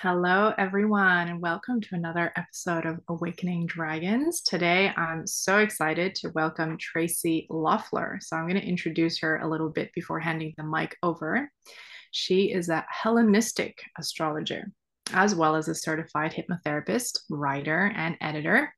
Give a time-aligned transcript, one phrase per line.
[0.00, 4.42] Hello, everyone, and welcome to another episode of Awakening Dragons.
[4.42, 8.20] Today, I'm so excited to welcome Tracie Loeffler.
[8.22, 11.50] So, I'm going to introduce her a little bit before handing the mic over.
[12.12, 14.70] She is a Hellenistic astrologer,
[15.14, 18.72] as well as a certified hypnotherapist, writer, and editor.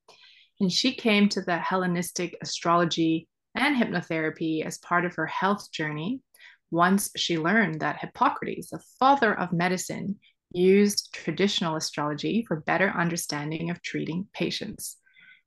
[0.58, 6.22] And she came to the Hellenistic astrology and hypnotherapy as part of her health journey
[6.70, 10.18] once she learned that Hippocrates, the father of medicine,
[10.52, 14.96] used traditional astrology for better understanding of treating patients.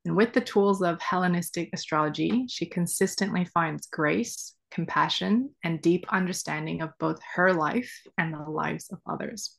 [0.04, 6.82] And with the tools of Hellenistic astrology, she consistently finds grace, compassion, and deep understanding
[6.82, 9.56] of both her life and the lives of others.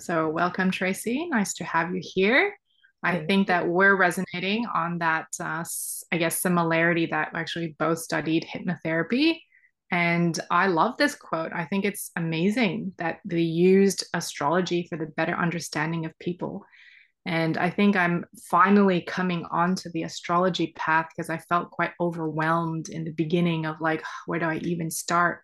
[0.00, 1.28] So, welcome, Tracie.
[1.28, 2.54] Nice to have you here.
[3.02, 5.64] I think that we're resonating on that, uh,
[6.12, 9.40] I guess, similarity that actually both studied hypnotherapy
[9.92, 11.52] and I love this quote.
[11.54, 16.64] I think it's amazing that they used astrology for the better understanding of people.
[17.26, 22.88] And I think I'm finally coming onto the astrology path because I felt quite overwhelmed
[22.88, 25.42] in the beginning of like, where do I even start?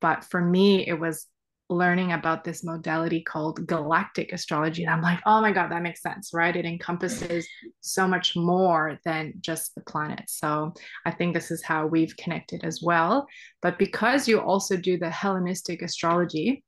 [0.00, 1.26] But for me, it was
[1.70, 4.82] learning about this modality called galactic astrology.
[4.82, 6.54] And I'm like, oh my God, that makes sense, right?
[6.54, 7.48] It encompasses
[7.80, 10.38] so much more than just the planets.
[10.38, 10.74] So
[11.06, 13.26] I think this is how we've connected as well.
[13.62, 16.64] But because you also do the Hellenistic astrology,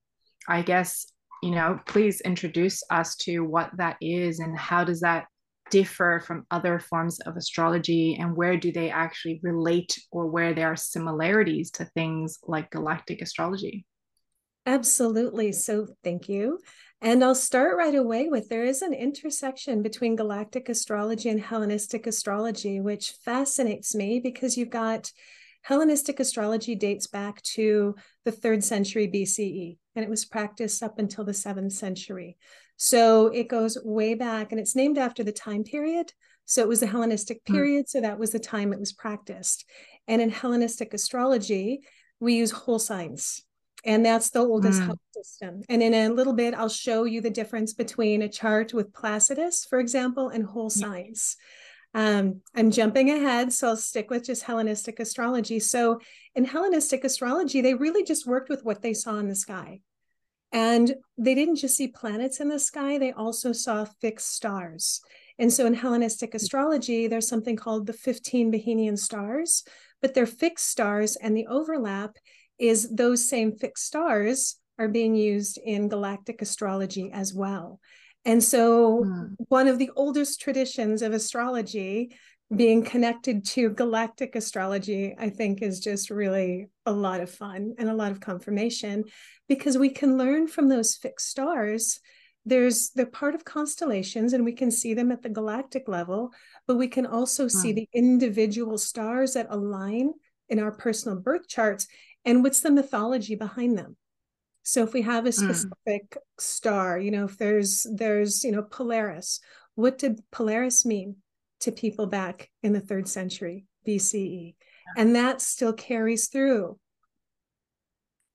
[0.48, 1.06] I guess,
[1.42, 5.26] you know, please introduce us to what that is and how does that
[5.70, 10.70] differ from other forms of astrology and where do they actually relate or where there
[10.70, 13.84] are similarities to things like galactic astrology?
[14.66, 15.52] Absolutely.
[15.52, 16.58] So thank you.
[17.00, 22.06] And I'll start right away with there is an intersection between galactic astrology and Hellenistic
[22.06, 25.10] astrology, which fascinates me because you've got
[25.62, 31.24] Hellenistic astrology dates back to the third century BCE, and it was practiced up until
[31.24, 32.36] the seventh century.
[32.76, 36.12] So it goes way back, and it's named after the time period.
[36.44, 37.54] So it was the Hellenistic hmm.
[37.54, 37.88] period.
[37.88, 39.64] So that was the time it was practiced.
[40.06, 41.80] And in Hellenistic astrology,
[42.20, 43.42] we use whole signs
[43.84, 44.96] and that's the oldest mm.
[45.14, 45.62] system.
[45.68, 49.66] And in a little bit, I'll show you the difference between a chart with Placidus,
[49.68, 51.36] for example, and whole signs.
[51.94, 55.58] Um, I'm jumping ahead, so I'll stick with just Hellenistic astrology.
[55.58, 56.00] So
[56.34, 59.80] in Hellenistic astrology, they really just worked with what they saw in the sky.
[60.52, 65.00] And they didn't just see planets in the sky, they also saw fixed stars.
[65.38, 69.64] And so in Hellenistic astrology, there's something called the 15 Behenian stars,
[70.00, 72.16] but they're fixed stars, and the overlap
[72.62, 77.80] is those same fixed stars are being used in galactic astrology as well.
[78.24, 79.34] And so, mm.
[79.48, 82.16] one of the oldest traditions of astrology
[82.54, 87.88] being connected to galactic astrology, I think, is just really a lot of fun and
[87.88, 89.04] a lot of confirmation
[89.48, 91.98] because we can learn from those fixed stars.
[92.44, 96.30] There's they're part of constellations and we can see them at the galactic level,
[96.68, 97.50] but we can also mm.
[97.50, 97.76] see hmm.
[97.76, 100.12] the individual stars that align
[100.48, 101.86] in our personal birth charts
[102.24, 103.96] and what's the mythology behind them?
[104.62, 105.50] So if we have a hmm.
[105.50, 106.16] specific mm.
[106.38, 109.40] star you know if there's there's you know polaris
[109.74, 111.16] what did polaris mean
[111.60, 114.54] to people back in the third century bce
[114.96, 116.78] and that still carries through.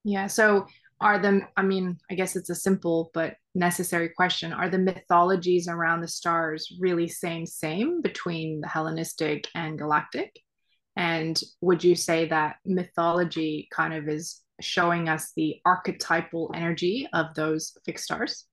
[0.03, 0.67] Yeah so
[0.99, 4.53] are the i mean i guess it's a simple but necessary question.
[4.53, 10.39] Are the mythologies around the stars really same same between the hellenistic and galactic
[10.97, 17.27] and would you say that mythology kind of is showing us the archetypal energy of
[17.35, 18.45] those fixed stars?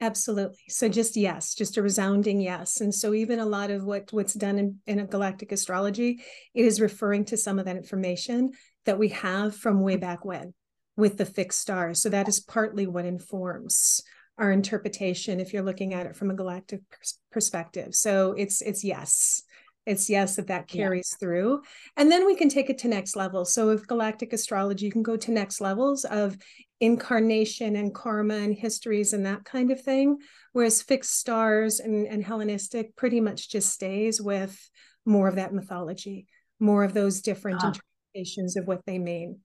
[0.00, 0.58] Absolutely.
[0.68, 2.82] So just yes, just a resounding yes.
[2.82, 6.20] And so even a lot of what what's done in, in a galactic astrology,
[6.54, 8.50] it is referring to some of that information
[8.84, 10.52] that we have from way back when
[10.98, 12.02] with the fixed stars.
[12.02, 14.02] So that is partly what informs
[14.38, 17.94] our interpretation if you're looking at it from a galactic pers- perspective.
[17.94, 19.42] So it's it's yes
[19.86, 21.18] it's yes that that carries yeah.
[21.18, 21.62] through.
[21.96, 23.44] And then we can take it to next level.
[23.44, 26.36] So with galactic astrology you can go to next levels of
[26.80, 30.18] incarnation and karma and histories and that kind of thing
[30.52, 34.68] whereas fixed stars and, and hellenistic pretty much just stays with
[35.06, 36.26] more of that mythology
[36.60, 39.40] more of those different uh interpretations of what they mean.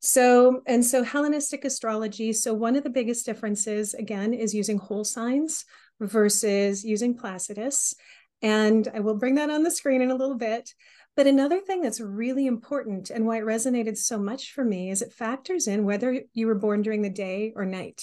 [0.00, 5.04] So and so hellenistic astrology so one of the biggest differences again is using whole
[5.04, 5.64] signs
[6.00, 7.94] versus using placidus
[8.42, 10.74] and I will bring that on the screen in a little bit.
[11.16, 15.00] But another thing that's really important and why it resonated so much for me is
[15.00, 18.02] it factors in whether you were born during the day or night.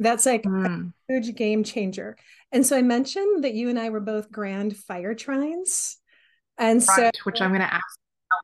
[0.00, 0.92] That's like mm.
[1.08, 2.16] a huge game changer.
[2.50, 5.94] And so I mentioned that you and I were both grand fire trines.
[6.56, 7.84] And right, so, which I'm going to ask,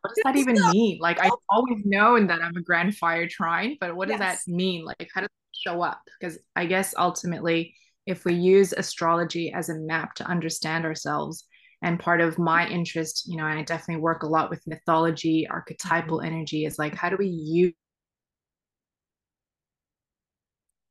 [0.01, 0.99] what does that even mean?
[1.01, 4.45] Like, I've always known that I'm a grand fire trine, but what does yes.
[4.45, 4.85] that mean?
[4.85, 6.01] Like, how does it show up?
[6.19, 7.75] Because I guess ultimately,
[8.07, 11.47] if we use astrology as a map to understand ourselves,
[11.83, 15.47] and part of my interest, you know, and I definitely work a lot with mythology,
[15.49, 16.27] archetypal mm-hmm.
[16.27, 17.75] energy, is like, how do we use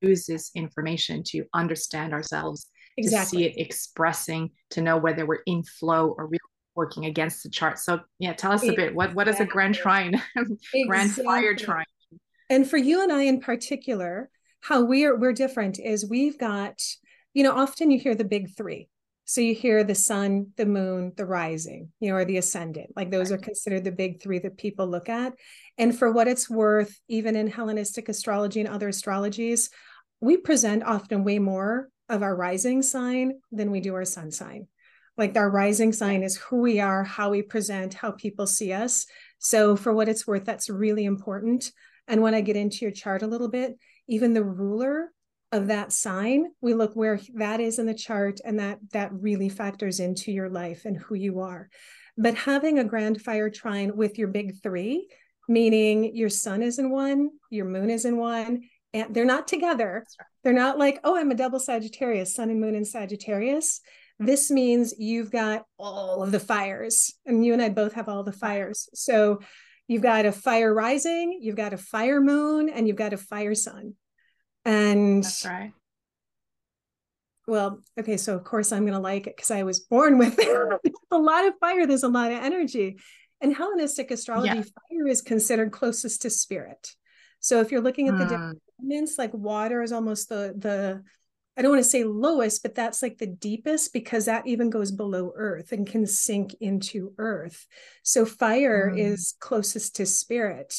[0.03, 2.67] use this information to understand ourselves,
[2.97, 3.45] exactly.
[3.45, 6.39] to see it expressing, to know whether we're in flow or really
[6.75, 7.79] working against the chart.
[7.79, 8.93] So yeah, tell us a bit.
[8.93, 10.21] What what is a grand trine?
[10.35, 11.23] grand exactly.
[11.23, 11.85] fire trine.
[12.49, 14.29] And for you and I in particular,
[14.61, 16.81] how we're we're different is we've got,
[17.33, 18.89] you know, often you hear the big three.
[19.25, 22.91] So you hear the sun, the moon, the rising, you know, or the ascendant.
[22.95, 25.33] Like those are considered the big three that people look at.
[25.77, 29.69] And for what it's worth, even in Hellenistic astrology and other astrologies,
[30.19, 34.67] we present often way more of our rising sign than we do our sun sign.
[35.17, 39.05] Like our rising sign is who we are, how we present, how people see us.
[39.37, 41.71] So, for what it's worth, that's really important.
[42.07, 43.77] And when I get into your chart a little bit,
[44.07, 45.11] even the ruler
[45.53, 49.47] of that sign, we look where that is in the chart, and that that really
[49.47, 51.69] factors into your life and who you are.
[52.17, 55.07] But having a grand fire trine with your big three,
[55.47, 58.63] meaning your sun is in one, your moon is in one,
[58.93, 60.05] and they're not together.
[60.43, 63.81] They're not like, oh, I'm a double Sagittarius, sun and moon in Sagittarius.
[64.19, 68.23] This means you've got all of the fires, and you and I both have all
[68.23, 68.89] the fires.
[68.93, 69.39] So
[69.87, 73.55] you've got a fire rising, you've got a fire moon, and you've got a fire
[73.55, 73.95] sun.
[74.65, 75.73] And that's right.
[77.47, 80.39] Well, okay, so of course I'm going to like it because I was born with
[81.11, 81.85] a lot of fire.
[81.85, 82.97] There's a lot of energy.
[83.41, 84.61] In Hellenistic astrology, yeah.
[84.61, 86.95] fire is considered closest to spirit.
[87.41, 88.85] So if you're looking at the different hmm.
[88.91, 91.03] elements, like water is almost the the
[91.55, 94.91] I don't want to say lowest, but that's like the deepest because that even goes
[94.91, 97.67] below earth and can sink into earth.
[98.01, 98.99] So fire mm.
[98.99, 100.73] is closest to spirit.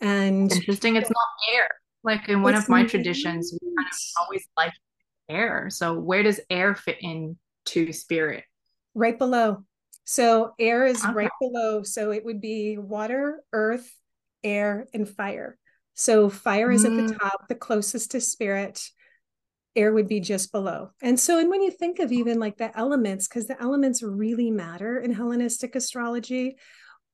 [0.00, 1.68] And interesting, it's not air.
[2.04, 4.72] Like in one of my traditions, we kind of always like
[5.28, 5.70] air.
[5.70, 8.44] So where does air fit in to spirit?
[8.94, 9.64] Right below.
[10.04, 11.14] So air is okay.
[11.14, 11.82] right below.
[11.84, 13.90] So it would be water, earth,
[14.42, 15.56] air, and fire.
[15.94, 16.86] So fire is mm.
[16.86, 17.18] at the mm.
[17.18, 18.82] top, the closest to spirit
[19.74, 20.90] air would be just below.
[21.00, 24.50] And so, and when you think of even like the elements, because the elements really
[24.50, 26.56] matter in Hellenistic astrology,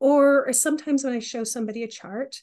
[0.00, 2.37] or, or sometimes when I show somebody a chart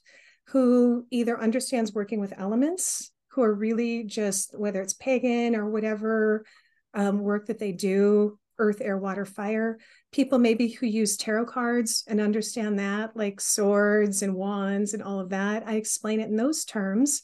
[0.48, 6.46] who either understands working with elements, who are really just whether it's pagan or whatever
[6.94, 9.78] um, work that they do, earth, air, water, fire,
[10.12, 15.20] people maybe who use tarot cards and understand that, like swords and wands and all
[15.20, 15.68] of that.
[15.68, 17.22] I explain it in those terms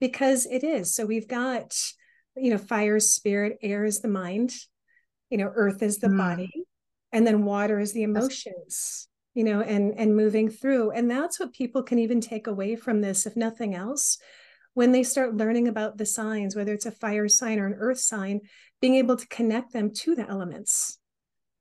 [0.00, 0.94] because it is.
[0.94, 1.76] So we've got
[2.36, 4.52] you know, fire is spirit, air is the mind,
[5.30, 6.18] you know, earth is the mm.
[6.18, 6.66] body,
[7.12, 10.90] and then water is the emotions, you know, and and moving through.
[10.90, 14.18] And that's what people can even take away from this, if nothing else,
[14.74, 18.00] when they start learning about the signs, whether it's a fire sign or an earth
[18.00, 18.40] sign,
[18.80, 20.98] being able to connect them to the elements.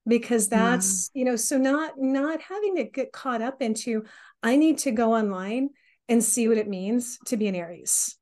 [0.07, 1.12] Because that's, mm.
[1.13, 4.06] you know, so not not having to get caught up into,
[4.41, 5.69] I need to go online
[6.09, 8.18] and see what it means to be an Aries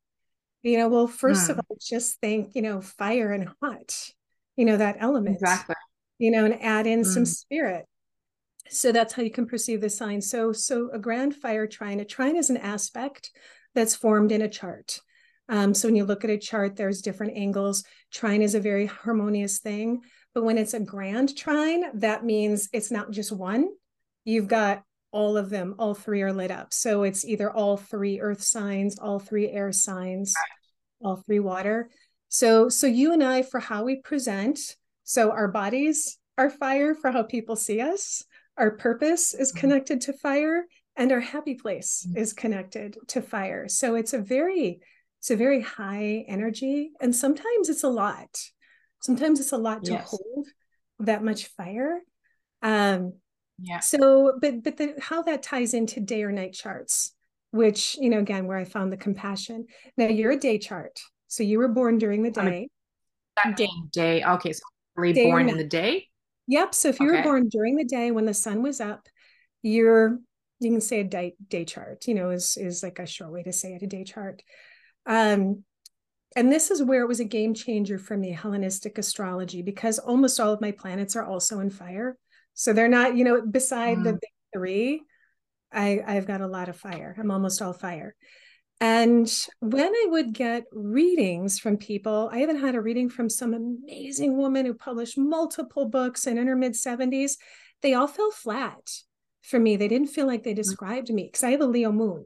[0.64, 1.52] you know well first mm.
[1.52, 4.10] of all just think you know fire and hot
[4.56, 5.76] you know that element exactly
[6.18, 7.06] you know and add in mm.
[7.06, 7.86] some spirit
[8.70, 12.06] so that's how you can perceive the sign so so a grand fire trine a
[12.06, 13.32] trine is an aspect
[13.76, 15.00] that's formed in a chart
[15.50, 18.86] um, so when you look at a chart there's different angles trine is a very
[18.86, 20.02] harmonious thing
[20.34, 23.68] but when it's a grand trine that means it's not just one
[24.26, 26.74] you've got all of them, all three are lit up.
[26.74, 30.34] So it's either all three earth signs, all three air signs,
[31.02, 31.90] all three water.
[32.30, 34.60] So so you and I for how we present,
[35.04, 38.24] so our bodies are fire for how people see us.
[38.60, 39.60] Our purpose is mm-hmm.
[39.60, 42.18] connected to fire and our happy place mm-hmm.
[42.18, 43.68] is connected to fire.
[43.68, 44.82] So it's a very
[45.20, 48.30] it's a very high energy and sometimes it's a lot.
[49.02, 50.10] Sometimes it's a lot to yes.
[50.10, 50.48] hold
[51.00, 52.00] that much fire.
[52.62, 53.14] Um
[53.62, 53.80] yeah.
[53.80, 57.14] So, but but the, how that ties into day or night charts,
[57.52, 59.66] which you know, again, where I found the compassion.
[59.98, 62.70] Now you're a day chart, so you were born during the day.
[63.44, 63.70] That day.
[63.92, 64.24] day.
[64.24, 64.62] Okay, so
[64.96, 66.08] really day born in the day.
[66.50, 66.74] Yep.
[66.74, 67.18] So if you okay.
[67.18, 69.08] were born during the day when the sun was up,
[69.62, 70.18] you're
[70.60, 72.08] you can say a day day chart.
[72.08, 74.42] You know, is is like a short way to say it, a day chart.
[75.06, 75.64] Um,
[76.36, 80.40] and this is where it was a game changer for me, Hellenistic astrology, because almost
[80.40, 82.18] all of my planets are also in fire.
[82.56, 84.04] So they're not, you know, beside mm.
[84.04, 85.04] the big three,
[85.72, 87.16] I, I've got a lot of fire.
[87.18, 88.16] I'm almost all fire.
[88.82, 93.54] And when I would get readings from people, I even had a reading from some
[93.54, 97.34] amazing woman who published multiple books and in her mid 70s.
[97.82, 98.90] They all fell flat
[99.42, 99.76] for me.
[99.76, 100.58] They didn't feel like they mm.
[100.58, 102.26] described me because I have a Leo moon.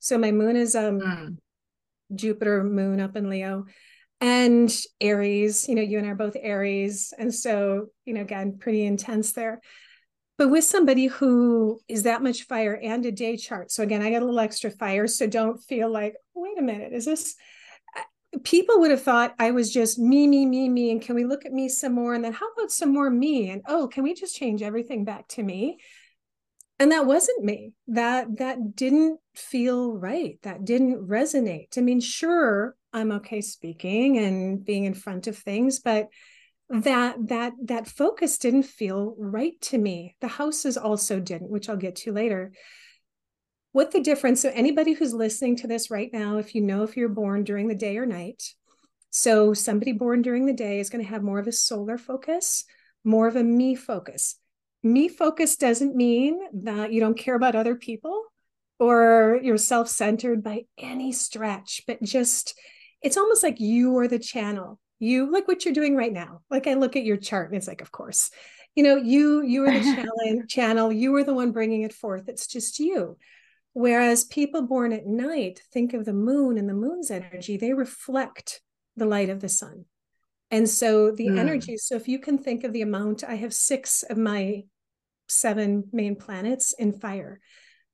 [0.00, 1.36] So my moon is um mm.
[2.14, 3.66] Jupiter moon up in Leo.
[4.20, 7.12] and Aries, you know, you and I are both Aries.
[7.18, 9.60] And so, you know, again, pretty intense there.
[10.42, 13.70] But with somebody who is that much fire and a day chart.
[13.70, 15.06] So again, I got a little extra fire.
[15.06, 17.36] So don't feel like, wait a minute, is this
[18.42, 20.90] people would have thought I was just me, me, me, me.
[20.90, 22.12] And can we look at me some more?
[22.12, 23.50] And then how about some more me?
[23.50, 25.78] And oh, can we just change everything back to me?
[26.80, 27.74] And that wasn't me.
[27.86, 30.40] That that didn't feel right.
[30.42, 31.78] That didn't resonate.
[31.78, 36.08] I mean, sure, I'm okay speaking and being in front of things, but
[36.72, 40.16] that that that focus didn't feel right to me.
[40.20, 42.52] The houses also didn't, which I'll get to later.
[43.72, 44.40] What the difference?
[44.40, 47.68] So anybody who's listening to this right now, if you know if you're born during
[47.68, 48.42] the day or night,
[49.10, 52.64] so somebody born during the day is going to have more of a solar focus,
[53.04, 54.36] more of a me focus.
[54.82, 58.24] Me focus doesn't mean that you don't care about other people
[58.78, 62.58] or you're self-centered by any stretch, but just
[63.02, 66.42] it's almost like you are the channel you like what you're doing right now.
[66.50, 68.30] Like i look at your chart and it's like of course.
[68.74, 72.28] You know you you are the channel channel you are the one bringing it forth.
[72.28, 73.18] It's just you.
[73.74, 78.60] Whereas people born at night think of the moon and the moon's energy they reflect
[78.96, 79.86] the light of the sun.
[80.50, 81.38] And so the mm.
[81.38, 84.62] energy so if you can think of the amount i have six of my
[85.28, 87.40] seven main planets in fire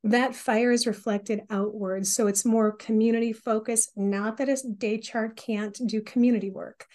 [0.04, 2.12] that fire is reflected outwards.
[2.14, 3.92] So it's more community focused.
[3.96, 6.86] Not that a day chart can't do community work,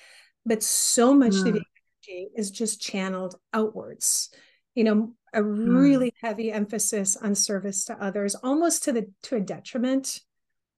[0.46, 1.48] but so much mm.
[1.48, 1.64] of the
[2.08, 4.30] energy is just channeled outwards.
[4.76, 5.82] You know, a mm.
[5.82, 6.16] really mm.
[6.22, 10.22] heavy emphasis on service to others, almost to the to a detriment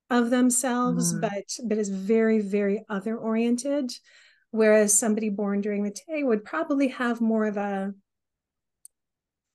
[0.10, 1.22] of themselves, mm.
[1.22, 3.91] but but is very, very other oriented.
[4.51, 7.94] Whereas somebody born during the day would probably have more of a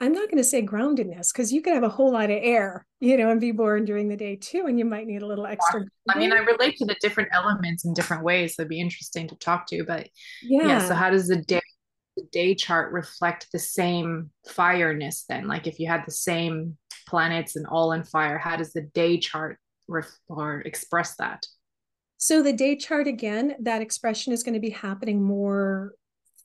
[0.03, 2.87] I'm not going to say groundedness because you could have a whole lot of air,
[3.01, 5.47] you know, and be born during the day too, and you might need a little
[5.47, 5.85] extra.
[6.09, 8.55] I mean, I relate to the different elements in different ways.
[8.59, 9.85] It'd be interesting to talk to.
[9.85, 10.09] But
[10.43, 11.61] yeah, yeah so how does the day
[12.17, 15.47] the day chart reflect the same fireness then?
[15.47, 19.19] Like if you had the same planets and all in fire, how does the day
[19.19, 21.47] chart ref- or express that?
[22.17, 25.93] So the day chart again, that expression is going to be happening more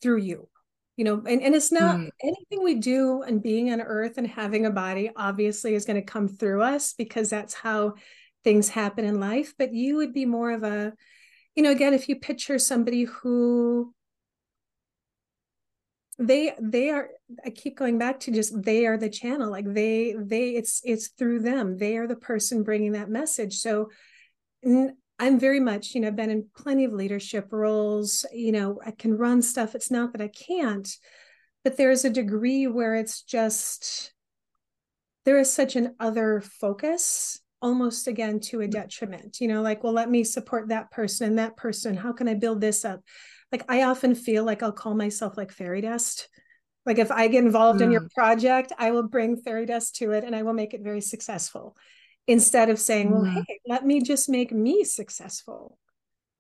[0.01, 0.50] through you
[0.97, 2.09] you know and, and it's not mm.
[2.23, 6.01] anything we do and being on earth and having a body obviously is going to
[6.01, 7.93] come through us because that's how
[8.43, 10.93] things happen in life but you would be more of a
[11.55, 13.93] you know again if you picture somebody who
[16.17, 17.09] they they are
[17.45, 21.09] i keep going back to just they are the channel like they they it's it's
[21.09, 23.89] through them they are the person bringing that message so
[25.17, 28.25] I'm very much, you know, I've been in plenty of leadership roles.
[28.34, 29.75] You know, I can run stuff.
[29.75, 30.89] It's not that I can't,
[31.63, 34.13] but there's a degree where it's just
[35.25, 39.93] there is such an other focus almost again to a detriment you know like well
[39.93, 43.01] let me support that person and that person how can i build this up
[43.51, 46.27] like i often feel like i'll call myself like fairy dust
[46.86, 48.12] like if i get involved in your mm.
[48.12, 51.75] project i will bring fairy dust to it and i will make it very successful
[52.27, 53.41] instead of saying, well, mm-hmm.
[53.48, 55.77] hey, let me just make me successful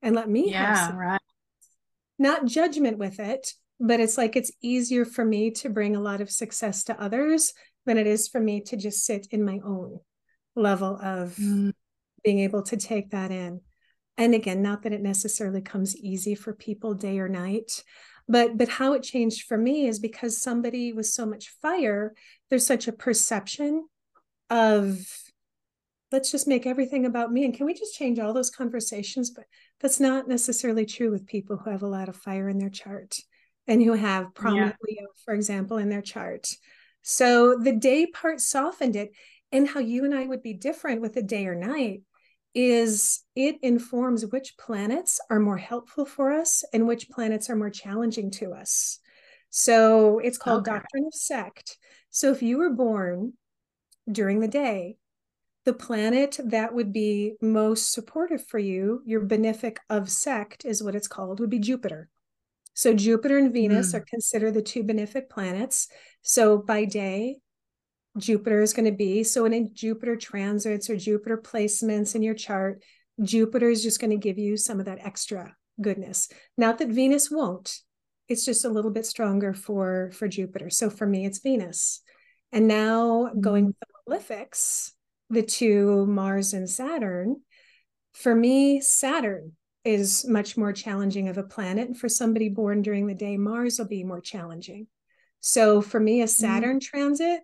[0.01, 1.21] and let me yeah, have right.
[2.17, 6.21] not judgment with it, but it's like it's easier for me to bring a lot
[6.21, 7.53] of success to others
[7.85, 9.99] than it is for me to just sit in my own
[10.55, 11.71] level of mm.
[12.23, 13.61] being able to take that in.
[14.17, 17.83] And again, not that it necessarily comes easy for people day or night,
[18.27, 22.13] but but how it changed for me is because somebody with so much fire,
[22.49, 23.85] there's such a perception
[24.49, 25.05] of
[26.15, 27.43] let's just make everything about me.
[27.43, 29.31] And can we just change all those conversations?
[29.31, 29.43] But
[29.81, 33.17] that's not necessarily true with people who have a lot of fire in their chart
[33.67, 34.95] and who have prominent yeah.
[35.01, 36.47] Leo, for example, in their chart.
[37.01, 39.11] So the day part softened it.
[39.51, 42.01] And how you and I would be different with a day or night
[42.53, 47.69] is it informs which planets are more helpful for us and which planets are more
[47.69, 48.99] challenging to us.
[49.49, 50.77] So it's called okay.
[50.77, 51.77] Doctrine of Sect.
[52.09, 53.33] So if you were born
[54.09, 54.95] during the day,
[55.65, 60.95] the planet that would be most supportive for you, your benefic of sect is what
[60.95, 62.09] it's called, would be Jupiter.
[62.75, 63.95] So Jupiter and Venus mm.
[63.95, 65.87] are considered the two benefic planets.
[66.21, 67.37] So by day,
[68.17, 72.83] Jupiter is going to be so in Jupiter transits or Jupiter placements in your chart,
[73.21, 76.29] Jupiter is just going to give you some of that extra goodness.
[76.57, 77.79] Not that Venus won't.
[78.27, 80.69] It's just a little bit stronger for for Jupiter.
[80.69, 82.01] So for me, it's Venus.
[82.51, 83.41] And now mm.
[83.41, 83.87] going with the
[84.35, 84.91] malefics,
[85.29, 87.41] the two Mars and Saturn,
[88.13, 89.53] for me, Saturn
[89.83, 91.97] is much more challenging of a planet.
[91.97, 94.87] For somebody born during the day, Mars will be more challenging.
[95.41, 96.29] So for me, a mm-hmm.
[96.29, 96.83] Saturn mm.
[96.83, 97.41] transit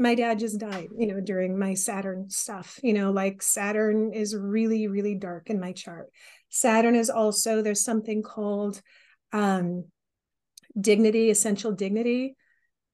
[0.00, 2.80] my dad just died, you know, during my Saturn stuff.
[2.82, 6.08] You know, like Saturn is really, really dark in my chart.
[6.48, 8.80] Saturn is also, there's something called
[9.32, 9.84] um,
[10.80, 12.34] dignity, essential dignity.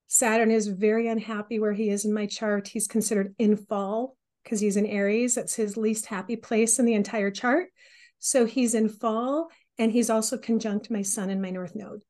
[0.09, 2.69] Saturn is very unhappy where he is in my chart.
[2.69, 5.35] He's considered in fall because he's in Aries.
[5.35, 7.69] That's his least happy place in the entire chart.
[8.19, 9.49] So he's in fall
[9.79, 12.03] and he's also conjunct my sun and my north node.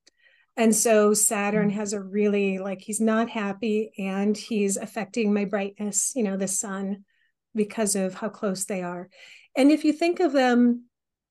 [0.55, 1.75] And so Saturn mm.
[1.75, 6.47] has a really like he's not happy and he's affecting my brightness, you know, the
[6.47, 7.05] sun
[7.53, 9.09] because of how close they are.
[9.55, 10.85] And if you think of them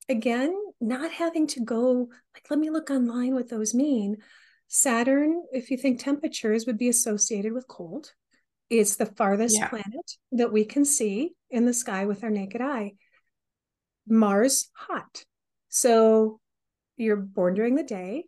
[0.08, 4.18] again, not having to go like let me look online what those mean.
[4.68, 8.12] Saturn, if you think temperatures would be associated with cold.
[8.68, 9.68] It's the farthest yeah.
[9.68, 12.94] planet that we can see in the sky with our naked eye.
[14.08, 15.25] Mars hot.
[15.68, 16.40] So
[16.96, 18.25] you're born during the day,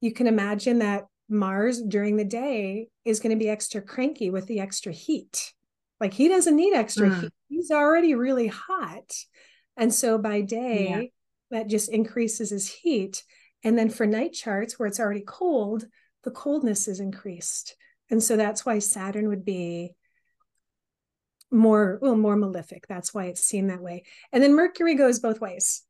[0.00, 4.46] you can imagine that Mars during the day is going to be extra cranky with
[4.46, 5.52] the extra heat.
[6.00, 7.20] Like he doesn't need extra mm.
[7.20, 7.32] heat.
[7.48, 9.12] He's already really hot.
[9.76, 11.58] And so by day, yeah.
[11.58, 13.22] that just increases his heat.
[13.62, 15.84] And then for night charts where it's already cold,
[16.24, 17.76] the coldness is increased.
[18.10, 19.94] And so that's why Saturn would be
[21.52, 25.40] more well more malefic that's why it's seen that way and then mercury goes both
[25.40, 25.82] ways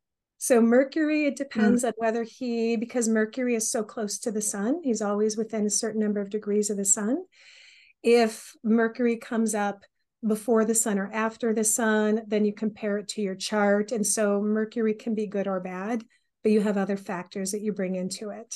[0.43, 1.37] so Mercury, it mm.
[1.37, 1.89] depends mm.
[1.89, 5.69] on whether he, because Mercury is so close to the sun, he's always within a
[5.69, 7.25] certain number of degrees of the sun.
[8.01, 9.83] If Mercury comes up
[10.27, 13.91] before the sun or after the sun, then you compare it to your chart.
[13.91, 16.03] And so Mercury can be good or bad,
[16.43, 18.55] but you have other factors that you bring into it.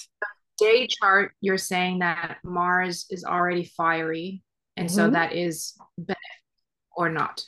[0.57, 4.41] Day chart, you're saying that Mars is already fiery.
[4.77, 4.95] And mm-hmm.
[4.95, 6.17] so that is benefit
[6.95, 7.43] or not?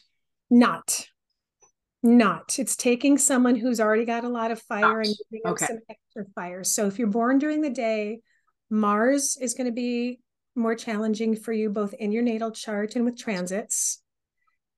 [0.50, 1.08] Not
[2.03, 2.58] not.
[2.60, 5.65] It's taking someone who's already got a lot of fire and giving okay.
[5.65, 6.63] them some extra fire.
[6.63, 8.20] So if you're born during the day,
[8.70, 10.20] Mars is going to be
[10.56, 14.01] more challenging for you both in your natal chart and with transits.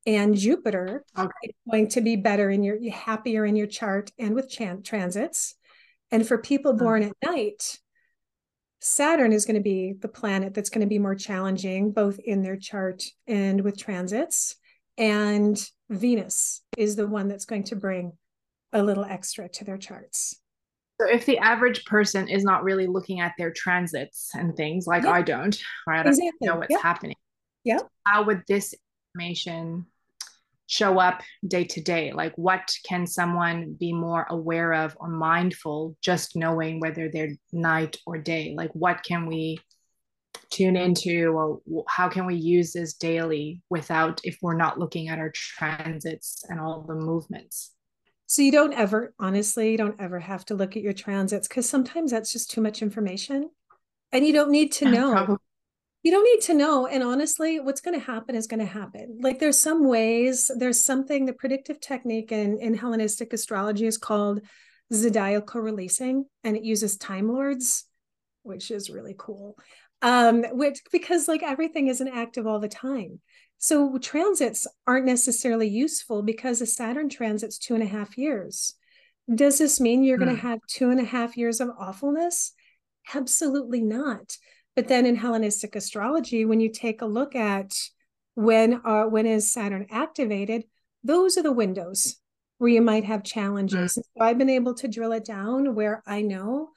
[0.06, 1.30] And Jupiter okay.
[1.44, 5.56] is going to be better in your happier in your chart and with chan- transits.
[6.12, 6.80] And for people hmm.
[6.80, 7.80] born at night,
[8.82, 12.42] Saturn is going to be the planet that's going to be more challenging both in
[12.42, 14.56] their chart and with transits.
[14.98, 18.14] And Venus is the one that's going to bring
[18.72, 20.40] a little extra to their charts.
[21.00, 25.04] So if the average person is not really looking at their transits and things like
[25.04, 25.12] yeah.
[25.12, 25.58] I don't,
[25.88, 26.02] right?
[26.02, 26.48] I don't exactly.
[26.48, 26.82] know what's yeah.
[26.82, 27.16] happening.
[27.64, 27.80] Yeah.
[28.06, 28.76] How would this
[29.16, 29.86] information
[30.68, 32.12] show up day to day?
[32.12, 37.98] Like what can someone be more aware of or mindful just knowing whether they're night
[38.06, 38.54] or day?
[38.56, 39.60] Like what can we
[40.52, 45.20] tune into or how can we use this daily without if we're not looking at
[45.20, 47.74] our transits and all the movements
[48.26, 51.70] so you don't ever honestly you don't ever have to look at your transits because
[51.70, 53.50] sometimes that's just too much information
[54.12, 55.38] and you don't need to know Probably.
[56.04, 59.20] You don't need to know and honestly what's going to happen is going to happen.
[59.22, 64.42] Like there's some ways there's something the predictive technique in in hellenistic astrology is called
[64.94, 67.86] zodiacal releasing and it uses time lords
[68.44, 69.58] which is really cool.
[70.02, 73.20] Um which because like everything isn't active all the time.
[73.58, 78.76] So transits aren't necessarily useful because a saturn transit's two and a half years.
[79.34, 80.48] Does this mean you're going to hmm.
[80.48, 82.54] have two and a half years of awfulness?
[83.14, 84.38] Absolutely not
[84.76, 87.74] but then in hellenistic astrology when you take a look at
[88.36, 90.64] when uh, when is saturn activated
[91.04, 92.18] those are the windows
[92.58, 93.96] where you might have challenges mm.
[93.96, 96.70] so i've been able to drill it down where i know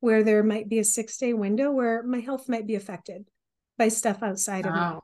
[0.00, 3.28] where there might be a six day window where my health might be affected
[3.76, 4.98] by stuff outside of me.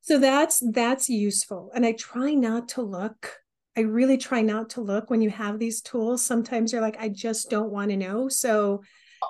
[0.00, 1.70] So that's that's useful.
[1.74, 3.36] And I try not to look.
[3.76, 6.24] I really try not to look when you have these tools.
[6.24, 8.28] Sometimes you're like, I just don't want to know.
[8.28, 8.82] So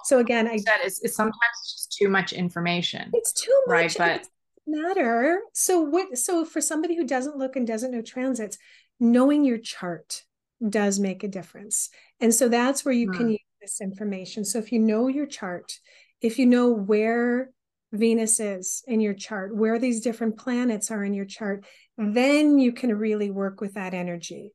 [0.04, 3.10] so again, I said it's, it's sometimes just too much information.
[3.14, 4.20] It's too much, right?
[4.22, 4.28] But
[4.66, 5.40] matter.
[5.52, 8.58] So what so for somebody who doesn't look and doesn't know transits,
[9.00, 10.22] knowing your chart
[10.66, 11.90] does make a difference.
[12.20, 13.16] And so that's where you hmm.
[13.16, 14.44] can use this information.
[14.44, 15.72] So if you know your chart,
[16.20, 17.50] if you know where
[17.92, 21.64] Venus is in your chart, where these different planets are in your chart,
[21.98, 24.54] then you can really work with that energy.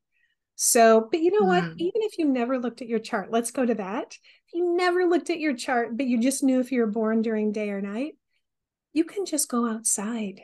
[0.55, 1.47] So, but you know mm.
[1.47, 1.63] what?
[1.63, 1.73] Hmm.
[1.77, 4.17] Even if you never looked at your chart, let's go to that.
[4.53, 7.51] You never looked at your chart, but you just knew if you were born during
[7.51, 8.13] day or night,
[8.93, 10.41] you can just go outside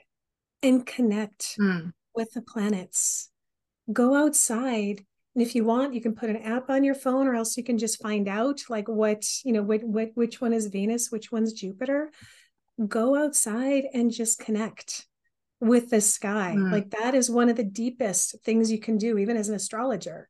[0.62, 1.94] and connect mm.
[2.16, 3.30] with the planets.
[3.92, 7.36] Go outside and if you want, you can put an app on your phone, or
[7.36, 10.68] else you can just find out like what, you know, what, what which one is
[10.68, 12.12] Venus, which one's Jupiter.
[12.88, 15.08] Go outside and just connect
[15.60, 16.54] with the sky.
[16.56, 16.72] Mm.
[16.72, 20.30] Like that is one of the deepest things you can do, even as an astrologer.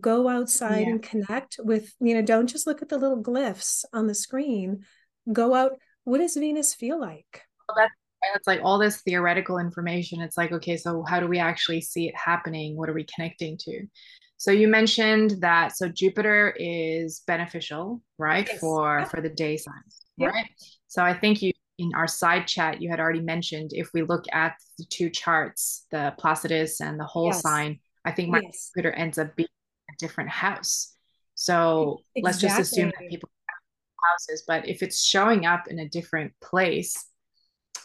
[0.00, 0.88] Go outside yeah.
[0.88, 4.84] and connect with, you know, don't just look at the little glyphs on the screen.
[5.32, 5.72] Go out.
[6.04, 7.42] What does Venus feel like?
[7.68, 7.92] Well, that's
[8.34, 10.20] it's like all this theoretical information.
[10.20, 12.76] It's like, okay, so how do we actually see it happening?
[12.76, 13.86] What are we connecting to?
[14.36, 18.60] So you mentioned that so Jupiter is beneficial, right, Yes.
[18.60, 19.10] for Yep.
[19.10, 20.32] for the day signs, Yep.
[20.32, 20.50] right?
[20.88, 24.24] So I think you in our side chat you had already mentioned if we look
[24.32, 27.40] at the two charts, the Placidus and the whole Yes.
[27.42, 28.70] sign, I think my Yes.
[28.74, 29.48] Jupiter ends up being
[29.98, 30.94] different house.
[31.34, 35.88] So let's just assume that people have houses, but if it's showing up in a
[35.88, 36.96] different place,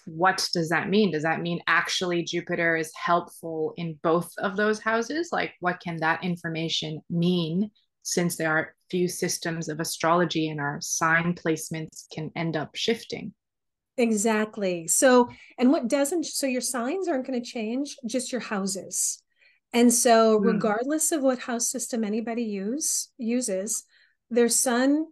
[0.06, 1.12] what does that mean?
[1.12, 5.30] Does that mean actually Jupiter is helpful in both of those houses?
[5.32, 7.72] Like, what can that information mean
[8.02, 13.34] since there are few systems of astrology and our sign placements can end up shifting?
[13.98, 14.88] Exactly.
[14.88, 19.22] So, and what doesn't, so your signs aren't going to change, just your houses.
[19.74, 20.46] And so, Mm.
[20.46, 23.84] regardless of what house system anybody use uses,
[24.30, 25.08] their sun,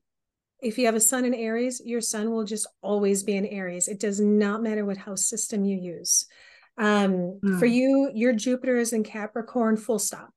[0.61, 3.87] if you have a sun in Aries, your sun will just always be in Aries.
[3.87, 6.27] It does not matter what house system you use.
[6.77, 7.73] Um, For Mm.
[7.73, 10.33] you, your Jupiter is in Capricorn, full stop.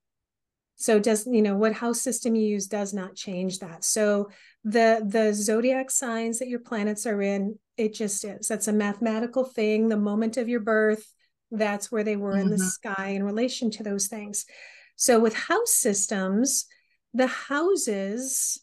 [0.76, 3.84] So does you know what house system you use does not change that.
[3.84, 4.30] So
[4.64, 8.48] the the zodiac signs that your planets are in, it just is.
[8.48, 9.88] That's a mathematical thing.
[9.88, 11.13] The moment of your birth,
[11.58, 12.70] that's where they were in the Mhm.
[12.70, 14.46] sky in relation to those things.
[14.96, 16.66] So with house systems,
[17.12, 18.60] the houses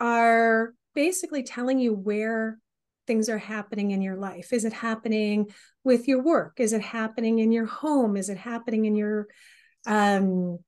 [0.00, 2.58] are basically telling you where
[3.06, 4.52] things are happening in your life.
[4.52, 6.60] Is it happening with your work?
[6.60, 8.16] Is it happening in your home?
[8.16, 9.28] Is it happening in your
[9.86, 10.58] um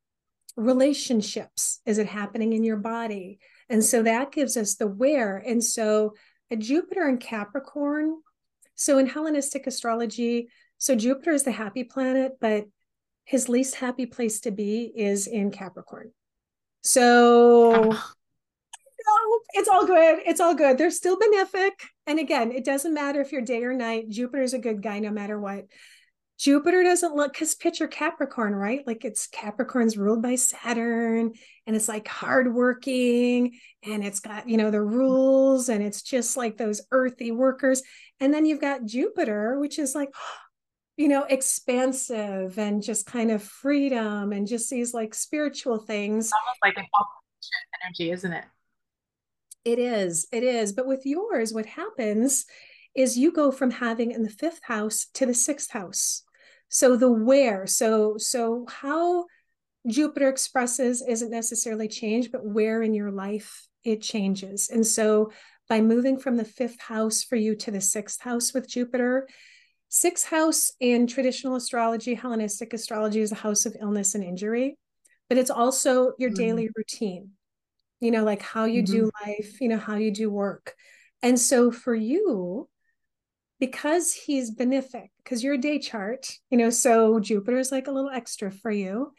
[0.57, 1.81] relationships?
[1.87, 3.39] Is it happening in your body?
[3.69, 5.37] And so that gives us the where.
[5.37, 6.15] And so
[6.51, 8.23] a Jupiter in Capricorn.
[8.75, 12.67] So in Hellenistic astrology, so Jupiter is the happy planet, but
[13.25, 16.13] his least happy place to be is in Capricorn.
[16.83, 18.13] So ah.
[19.09, 20.19] Oh, no, it's all good.
[20.27, 20.79] It's all good.
[20.79, 21.71] They're still benefic.
[22.07, 24.09] And again, it doesn't matter if you're day or night.
[24.09, 25.67] Jupiter's a good guy no matter what.
[26.39, 28.87] Jupiter doesn't look because picture Capricorn, right?
[28.87, 31.33] Like it's Capricorn's ruled by Saturn
[31.67, 36.59] and it's like hardworking and it's got, you know, the rules and it's just like
[36.59, 37.83] those earthy workers.
[38.21, 40.11] And then you've got Jupiter, which is like,
[40.97, 46.33] you know, expansive and just kind of freedom and just these like spiritual things.
[46.33, 46.87] almost like an
[47.85, 48.45] energy, isn't it?
[49.65, 50.73] It is, it is.
[50.73, 52.47] But with yours, what happens
[52.95, 56.23] is you go from having in the fifth house to the sixth house.
[56.69, 59.27] So the where, so so how
[59.87, 64.69] Jupiter expresses isn't necessarily changed, but where in your life it changes.
[64.71, 65.31] And so
[65.69, 69.29] by moving from the fifth house for you to the sixth house with Jupiter,
[70.01, 74.77] sixth house in traditional astrology, Hellenistic astrology is a house of illness and injury,
[75.29, 76.37] but it's also your Mm.
[76.37, 77.31] daily routine
[78.01, 78.87] you know, like how you Mhm.
[78.93, 80.75] do life, you know, how you do work.
[81.23, 82.69] And so for you,
[83.59, 87.91] because he's benefic, because you're a day chart, you know, so Jupiter is like a
[87.93, 89.13] little extra for you.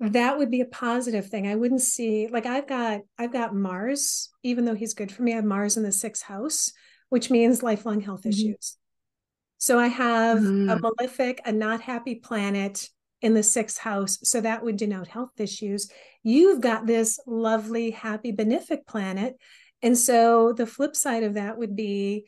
[0.00, 1.46] That would be a positive thing.
[1.46, 5.32] I wouldn't see like I've got I've got Mars, even though he's good for me,
[5.32, 6.72] I have Mars in the sixth house,
[7.08, 8.30] which means lifelong health Mhm.
[8.30, 8.76] issues.
[9.62, 10.80] So I have a Mm.
[10.80, 14.18] malefic, a not happy planet in the sixth house.
[14.24, 15.88] So that would denote health issues.
[16.24, 19.36] You've got this lovely, happy, benefic planet.
[19.80, 22.24] And so the flip side of that would be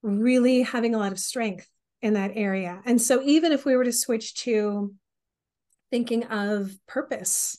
[0.00, 1.68] really having a lot of strength
[2.02, 2.80] in that area.
[2.84, 4.94] And so even if we were to switch to
[5.90, 7.58] thinking of purpose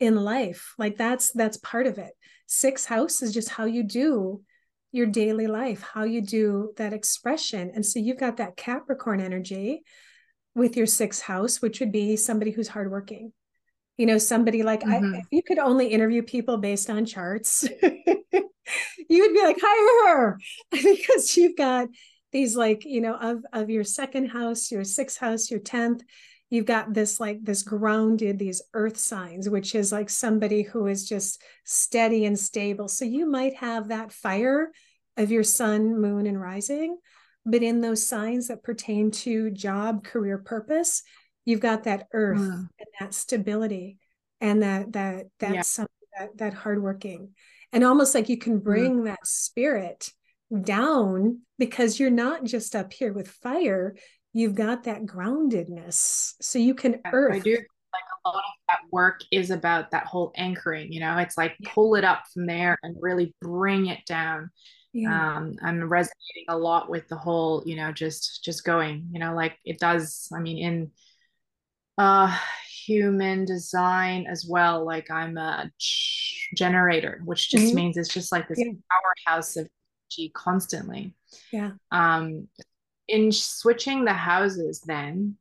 [0.00, 2.12] in life, like that's that's part of it.
[2.46, 4.42] Sixth house is just how you do
[4.94, 7.72] your daily life, how you do that expression.
[7.74, 9.82] And so you've got that Capricorn energy
[10.54, 13.32] with your sixth house, which would be somebody who's hardworking.
[13.96, 15.14] You know, somebody like Mhm.
[15.14, 20.14] I, if you could only interview people based on charts, you would be like, hire
[20.14, 20.38] her
[20.70, 21.88] because you've got
[22.32, 26.02] these like, you know, of of your second house, your sixth house, your tenth,
[26.50, 31.08] you've got this like this grounded, these earth signs, which is like somebody who is
[31.08, 32.88] just steady and stable.
[32.88, 34.70] So you might have that fire
[35.16, 36.98] of your sun, moon, and rising,
[37.46, 41.02] but in those signs that pertain to job, career, purpose,
[41.44, 42.68] you've got that earth Mm.
[42.78, 43.98] and that stability
[44.40, 45.52] and that that Yeah.
[45.52, 45.86] that's some
[46.18, 47.34] that that hardworking
[47.72, 48.64] and almost like you can Mm.
[48.64, 50.12] bring that spirit
[50.62, 53.96] down because you're not just up here with fire
[54.34, 58.54] you've got that groundedness so you can Yeah, earth I do like a lot of
[58.68, 61.70] that work is about that whole anchoring, you know, it's like Yeah.
[61.74, 64.50] pull it up from there and really bring it down.
[64.92, 69.20] yeah Um, I'm resonating a lot with the whole, you know, just just going, you
[69.20, 70.92] know, like it does, I mean, in
[71.98, 72.36] uh
[72.86, 75.70] human design as well, like I'm a
[76.56, 77.74] generator, which just Mhm.
[77.74, 78.64] means it's just like this
[79.26, 79.68] powerhouse of
[80.18, 81.14] energy constantly.
[81.50, 82.48] yeah Um,
[83.08, 85.36] in switching the houses then,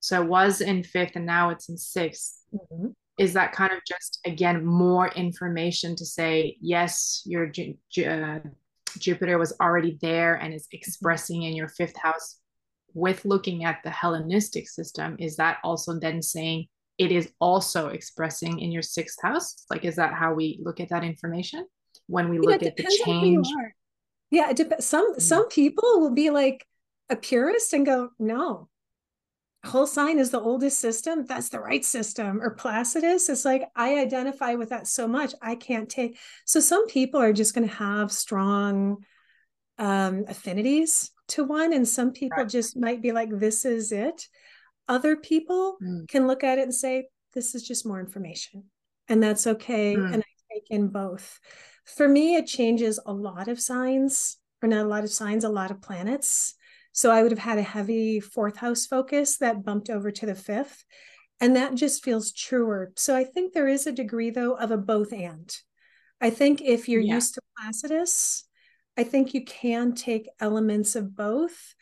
[0.00, 2.88] so it was in fifth and now it's in 6th mm-hmm.
[3.18, 8.38] is that kind of just again more information to say yes your Ju- uh,
[8.98, 10.76] Jupiter was already there and is mm-hmm.
[10.76, 12.38] expressing in your fifth house
[12.96, 16.66] with looking at the Hellenistic system, is that also then saying
[16.98, 19.66] it is also expressing in your sixth house?
[19.68, 21.66] Like, is that how we look at that information
[22.06, 23.46] when we look at the change?
[24.30, 24.86] Yeah, it depends.
[24.86, 25.20] Some mm-hmm.
[25.20, 26.66] some people will be like
[27.08, 28.68] a purist and go, no,
[29.66, 33.98] whole sign is the oldest system that's the right system or placidus it's like i
[33.98, 37.74] identify with that so much i can't take so some people are just going to
[37.74, 39.04] have strong
[39.78, 42.48] um, affinities to one and some people right.
[42.48, 44.26] just might be like this is it
[44.88, 46.08] other people mm.
[46.08, 48.64] can look at it and say this is just more information
[49.08, 50.14] and that's okay mm.
[50.14, 51.40] and i take in both
[51.84, 55.48] for me it changes a lot of signs or not a lot of signs a
[55.48, 56.54] lot of planets
[56.96, 60.34] so I would have had a heavy fourth house focus that bumped over to the
[60.34, 60.82] fifth.
[61.40, 62.90] And that just feels truer.
[62.96, 65.54] So I think there is a degree, though, of a both and.
[66.22, 67.16] I think if you're yeah.
[67.16, 68.44] used to Placidus,
[68.96, 71.74] I think you can take elements of both.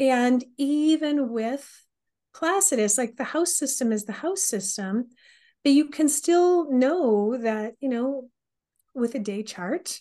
[0.00, 1.64] And even with
[2.34, 5.10] Placidus, like the house system is the house system,
[5.62, 8.30] but you can still know that, you know,
[8.96, 10.00] with a day chart,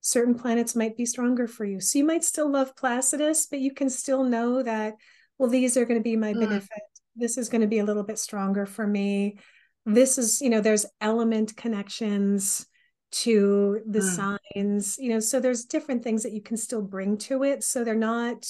[0.00, 1.80] certain planets might be stronger for you.
[1.80, 4.94] So you might still love Placidus, but you can still know that,
[5.38, 6.40] well, these are going to be my mm.
[6.40, 6.82] benefit.
[7.16, 9.38] This is going to be a little bit stronger for me.
[9.86, 12.66] This is, you know, there's element connections
[13.12, 14.38] to the mm.
[14.54, 17.64] signs, you know, so there's different things that you can still bring to it.
[17.64, 18.46] So they're not,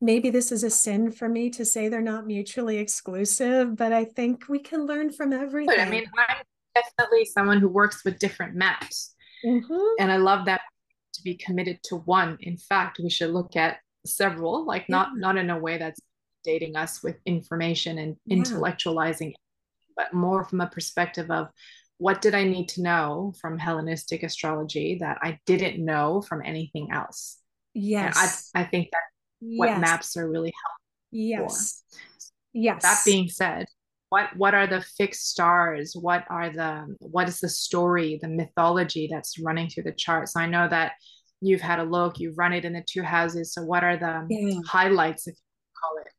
[0.00, 4.04] maybe this is a sin for me to say they're not mutually exclusive, but I
[4.04, 5.78] think we can learn from everything.
[5.78, 6.44] I mean, I'm
[6.74, 9.14] definitely someone who works with different maps.
[9.44, 9.94] Mm-hmm.
[9.98, 10.62] And I love that
[11.14, 12.38] to be committed to one.
[12.40, 14.96] In fact, we should look at several, like yeah.
[14.96, 16.00] not not in a way that's
[16.44, 18.36] dating us with information and yeah.
[18.36, 19.32] intellectualizing,
[19.96, 21.48] but more from a perspective of
[21.98, 26.90] what did I need to know from Hellenistic astrology that I didn't know from anything
[26.90, 27.38] else.
[27.74, 28.50] Yes.
[28.54, 29.02] I, I think that
[29.40, 29.80] what yes.
[29.80, 30.82] maps are really helpful.
[31.12, 31.84] Yes.
[31.90, 31.98] For.
[32.54, 32.82] Yes.
[32.82, 33.66] That being said,
[34.12, 39.08] what what are the fixed stars what are the what is the story the mythology
[39.10, 40.92] that's running through the charts i know that
[41.40, 44.26] you've had a look you've run it in the two houses so what are the
[44.28, 44.60] yeah.
[44.66, 46.12] highlights if you call it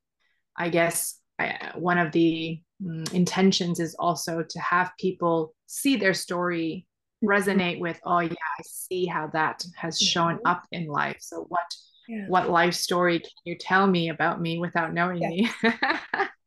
[0.57, 6.15] i guess I, one of the um, intentions is also to have people see their
[6.15, 6.87] story
[7.23, 11.61] resonate with oh yeah i see how that has shown up in life so what
[12.07, 12.25] yeah.
[12.27, 15.29] what life story can you tell me about me without knowing yeah.
[15.29, 15.49] me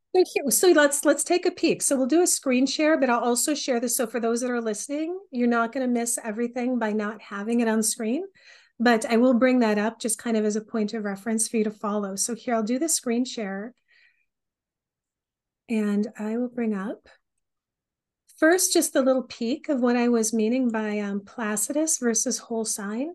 [0.49, 1.83] So let's let's take a peek.
[1.83, 3.97] So we'll do a screen share, but I'll also share this.
[3.97, 7.61] So for those that are listening, you're not going to miss everything by not having
[7.61, 8.25] it on screen.
[8.79, 11.57] But I will bring that up just kind of as a point of reference for
[11.57, 12.17] you to follow.
[12.17, 13.75] So here I'll do the screen share.
[15.69, 17.09] And I will bring up
[18.39, 22.65] first just a little peek of what I was meaning by um, placidus versus whole
[22.65, 23.15] sign.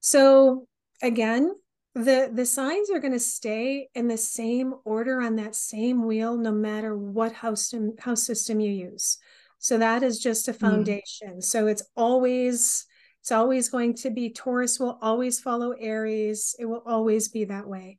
[0.00, 0.66] So
[1.02, 1.54] again,
[1.98, 6.36] the the signs are going to stay in the same order on that same wheel
[6.36, 9.18] no matter what house house system you use
[9.58, 10.58] so that is just a hmm.
[10.58, 11.42] foundation mm.
[11.42, 12.86] so it's always
[13.20, 17.66] it's always going to be taurus will always follow aries it will always be that
[17.66, 17.98] way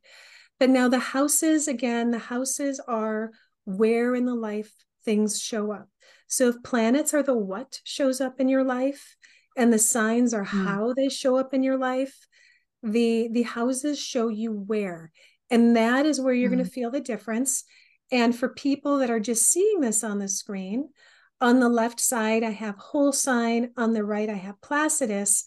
[0.58, 3.30] but now the houses again the houses are
[3.64, 4.72] where in the life
[5.04, 5.88] things show up
[6.26, 9.14] so if planets are the what shows up in your life
[9.58, 10.64] and the signs are mm.
[10.64, 12.26] how they show up in your life
[12.82, 15.12] the the houses show you where
[15.50, 16.58] and that is where you're mm-hmm.
[16.58, 17.64] going to feel the difference
[18.12, 20.88] and for people that are just seeing this on the screen
[21.40, 25.44] on the left side i have whole sign on the right i have placidus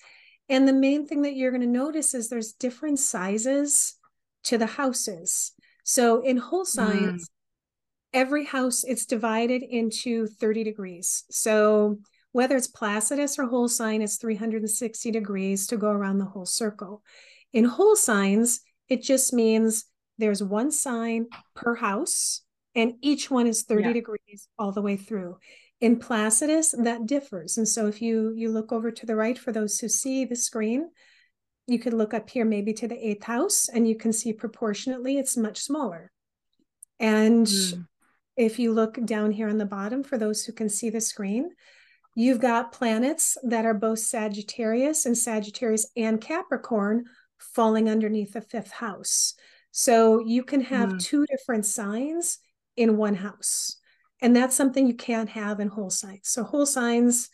[0.50, 3.96] and the main thing that you're going to notice is there's different sizes
[4.44, 7.30] to the houses so in whole signs mm.
[8.14, 11.98] every house it's divided into 30 degrees so
[12.34, 17.04] whether it's placidus or whole sign, it's 360 degrees to go around the whole circle.
[17.54, 19.86] In whole signs, it just means
[20.18, 22.42] there's one sign per house,
[22.76, 23.94] and each one is 30 yeah.
[23.94, 25.38] degrees all the way through.
[25.80, 27.58] In Placidus, that differs.
[27.58, 30.36] And so if you you look over to the right for those who see the
[30.36, 30.90] screen,
[31.68, 35.18] you could look up here maybe to the eighth house, and you can see proportionately
[35.18, 36.12] it's much smaller.
[37.00, 37.86] And mm.
[38.38, 41.52] if you look down here on the bottom for those who can see the screen,
[42.16, 47.06] You've got planets that are both Sagittarius and Sagittarius and Capricorn
[47.38, 49.34] falling underneath the fifth house.
[49.72, 51.00] So you can have mm.
[51.00, 52.38] two different signs
[52.78, 53.78] in one house.
[54.22, 56.30] And that's something you can't have in whole signs.
[56.30, 57.30] So whole signs,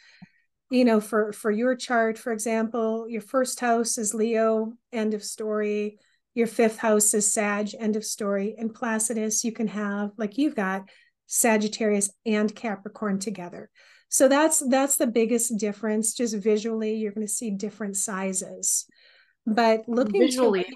[0.72, 5.24] you know, for for your chart, for example, your first house is Leo, end of
[5.24, 6.00] story.
[6.34, 8.56] your fifth house is Sag, end of story.
[8.58, 10.89] And Placidus, you can have, like you've got,
[11.28, 13.70] Sagittarius and Capricorn together.
[14.10, 16.13] So that's that's the biggest difference.
[16.13, 18.86] Just visually, you're going to see different sizes.
[19.45, 20.76] But looking visually, to,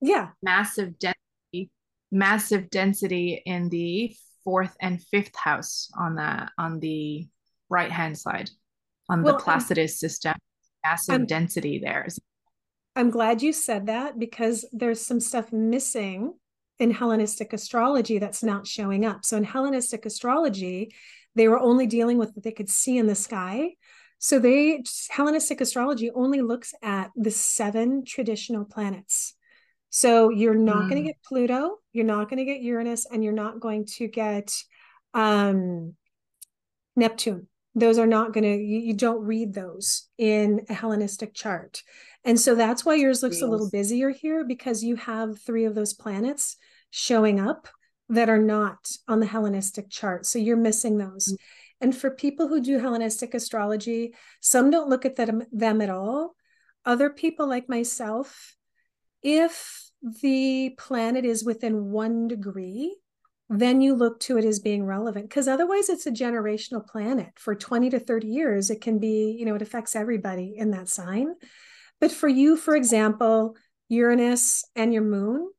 [0.00, 1.70] yeah, massive density,
[2.10, 7.28] massive density in the fourth and fifth house on the on the
[7.68, 8.50] right hand side
[9.08, 10.34] on well, the Placidus I'm, system.
[10.84, 12.06] Massive I'm, density there.
[12.96, 16.34] I'm glad you said that because there's some stuff missing
[16.78, 19.24] in Hellenistic astrology that's not showing up.
[19.24, 20.94] So in Hellenistic astrology,
[21.34, 23.70] they were only dealing with what they could see in the sky.
[24.18, 29.34] So they Hellenistic astrology only looks at the seven traditional planets.
[29.90, 30.90] So you're not mm.
[30.90, 34.08] going to get Pluto, you're not going to get Uranus, and you're not going to
[34.08, 34.52] get
[35.12, 35.94] um,
[36.96, 37.46] Neptune.
[37.76, 41.82] Those are not going to, you, you, don't read those in a Hellenistic chart.
[42.24, 43.42] And so that's why yours looks yes.
[43.42, 46.56] a little busier here because you have three of those planets
[46.90, 47.68] showing up
[48.08, 50.26] that are not on the Hellenistic chart.
[50.26, 51.28] So you're missing those.
[51.28, 51.34] Mm-hmm.
[51.80, 56.34] And for people who do Hellenistic astrology, some don't look at them, them at all.
[56.84, 58.56] Other people, like myself,
[59.22, 59.90] if
[60.22, 62.94] the planet is within one degree,
[63.48, 67.54] then you look to it as being relevant because otherwise it's a generational planet for
[67.54, 71.34] 20 to 30 years it can be you know it affects everybody in that sign
[72.00, 73.54] but for you for example
[73.88, 75.50] uranus and your moon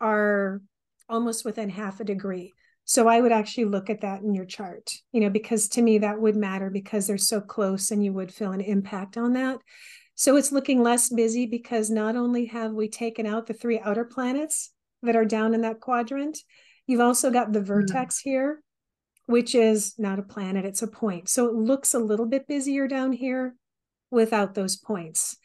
[0.00, 0.60] are
[1.10, 2.52] almost within half a degree.
[2.84, 5.98] So I would actually look at that in your chart, you know, because to me
[5.98, 9.58] that would matter because they're so close and you would feel an impact on that.
[10.14, 14.04] So it's looking less busy because not only have we taken out the three outer
[14.04, 16.38] planets that are down in that quadrant,
[16.86, 17.68] you've also got the mm-hmm.
[17.68, 18.30] vertex mm-hmm.
[18.30, 18.62] here,
[19.26, 21.28] which is not a planet, it's a point.
[21.28, 23.54] So it looks a little bit busier down here
[24.10, 25.36] without those points.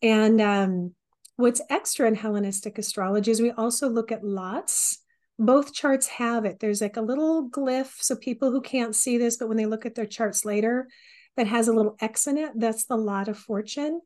[0.00, 0.94] And um,
[1.36, 5.00] what's extra in Hellenistic astrology is we also look at lots
[5.38, 6.60] both charts have it.
[6.60, 8.00] There's like a little glyph.
[8.00, 10.88] So people who can't see this, but when they look at their charts later,
[11.36, 14.00] that has a little X in it, that's the lot of fortune.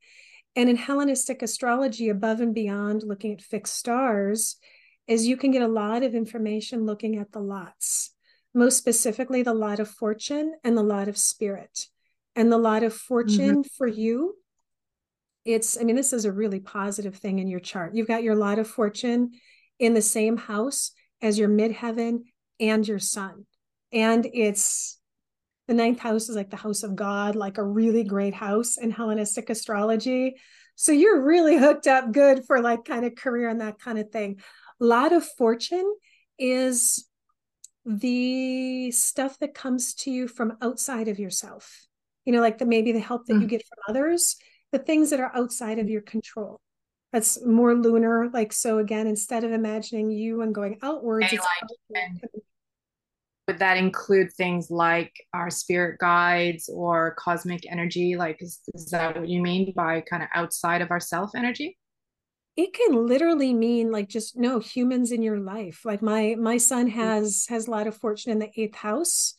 [0.56, 4.56] And in Hellenistic astrology, above and beyond looking at fixed stars,
[5.06, 8.14] is you can get a lot of information looking at the lots,
[8.54, 11.86] most specifically the lot of fortune and the lot of spirit.
[12.34, 13.76] And the lot of fortune mm-hmm.
[13.76, 14.36] for you,
[15.44, 17.94] it's, I mean, this is a really positive thing in your chart.
[17.94, 19.32] You've got your lot of fortune
[19.78, 22.20] in the same house as your midheaven
[22.60, 23.46] and your sun.
[23.92, 24.98] And it's
[25.66, 28.90] the ninth house is like the house of God, like a really great house in
[28.90, 30.36] Hellenistic astrology.
[30.76, 34.10] So you're really hooked up good for like kind of career and that kind of
[34.10, 34.40] thing.
[34.80, 35.92] A lot of fortune
[36.38, 37.06] is
[37.84, 41.86] the stuff that comes to you from outside of yourself.
[42.24, 43.42] You know, like the maybe the help that mm.
[43.42, 44.36] you get from others,
[44.72, 46.60] the things that are outside of your control
[47.12, 51.32] that's more lunar like so again instead of imagining you and going outwards
[53.48, 58.14] would that include things like our spirit guides or cosmic energy?
[58.14, 61.78] Like is, is that what you mean by kind of outside of our self energy?
[62.56, 65.80] It can literally mean like just no humans in your life.
[65.84, 67.00] Like my my son mm-hmm.
[67.00, 69.34] has has a lot of fortune in the eighth house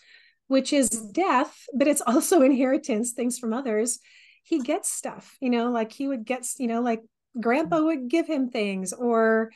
[0.48, 4.00] which is death but it's also inheritance things from others.
[4.44, 7.02] He gets stuff you know like he would get you know like
[7.40, 9.52] grandpa would give him things or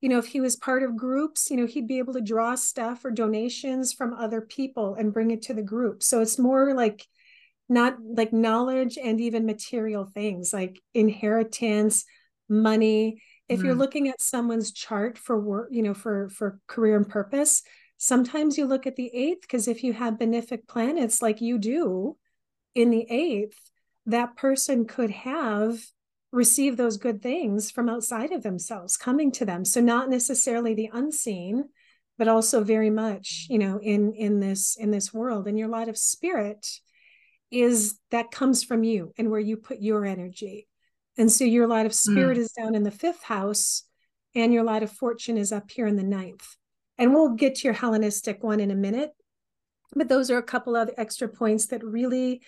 [0.00, 2.54] you know if he was part of groups you know he'd be able to draw
[2.54, 6.02] stuff or donations from other people and bring it to the group.
[6.02, 7.06] So it's more like
[7.68, 12.04] not like knowledge and even material things like inheritance
[12.48, 13.22] money.
[13.48, 13.64] If mm.
[13.64, 17.62] you're looking at someone's chart for work you know for for career and purpose
[17.98, 22.16] sometimes you look at the eighth because if you have benefic planets like you do
[22.74, 23.58] in the eighth
[24.06, 25.80] that person could have
[26.32, 29.64] receive those good things from outside of themselves coming to them.
[29.64, 31.64] So not necessarily the unseen
[32.18, 35.46] but also very much you know in in this in this world.
[35.46, 36.66] And your light of spirit
[37.50, 40.68] is that comes from you and where you put your energy.
[41.16, 42.40] And so your light of spirit mm.
[42.40, 43.84] is down in the fifth house
[44.34, 46.56] and your light of fortune is up here in the ninth.
[46.98, 49.12] And we'll get to your hellenistic one in a minute
[49.94, 52.42] but those are a couple of extra points that really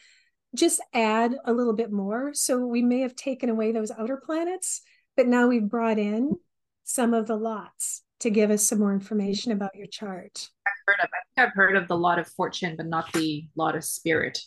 [0.55, 2.35] just add a little bit more.
[2.35, 4.83] So we may have taken away those outer planets,
[5.17, 6.37] but now we've brought in
[6.85, 10.49] some of the lots to give us some more information about your chart.
[10.67, 13.47] I've heard of I think I've heard of the lot of fortune, but not the
[13.55, 14.41] lot of spirit.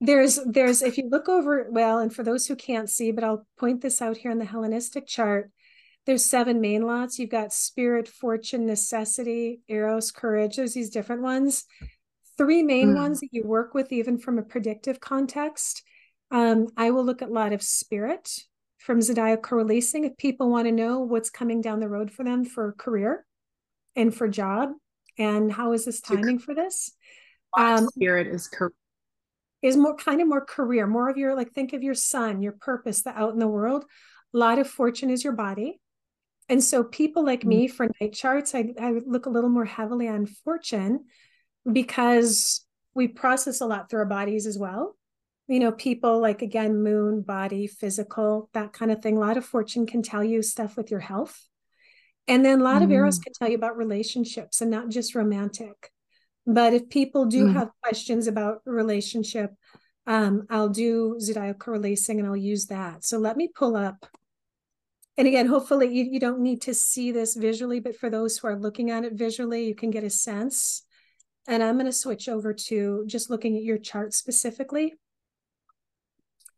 [0.00, 3.46] There's there's if you look over well, and for those who can't see, but I'll
[3.58, 5.50] point this out here in the Hellenistic chart.
[6.06, 7.18] There's seven main lots.
[7.18, 10.56] You've got spirit, fortune, necessity, eros, courage.
[10.56, 11.64] There's these different ones
[12.38, 12.96] three main mm.
[12.96, 15.82] ones that you work with, even from a predictive context.
[16.30, 18.30] Um, I will look at a lot of spirit
[18.78, 22.44] from zodiacal releasing if people want to know what's coming down the road for them
[22.44, 23.26] for career
[23.96, 24.70] and for job
[25.18, 26.92] and how is this timing for this
[27.56, 28.72] um, spirit is career
[29.60, 32.52] is more kind of more career more of your like think of your sun your
[32.52, 33.84] purpose the out in the world
[34.32, 35.80] a lot of fortune is your body
[36.48, 37.48] and so people like mm-hmm.
[37.48, 41.06] me for night charts I, I look a little more heavily on fortune
[41.72, 42.64] because
[42.94, 44.96] we process a lot through our bodies as well.
[45.46, 49.16] You know people like again moon body physical that kind of thing.
[49.16, 51.46] A lot of fortune can tell you stuff with your health.
[52.26, 52.84] And then a lot mm.
[52.84, 55.90] of Eros can tell you about relationships and not just romantic.
[56.46, 57.54] But if people do mm.
[57.54, 59.54] have questions about relationship
[60.06, 63.04] um, i'll do zodiacal releasing and i'll use that.
[63.04, 64.06] So let me pull up.
[65.16, 68.48] And again hopefully you, you don't need to see this visually but for those who
[68.48, 70.84] are looking at it visually you can get a sense
[71.48, 74.94] and i'm going to switch over to just looking at your chart specifically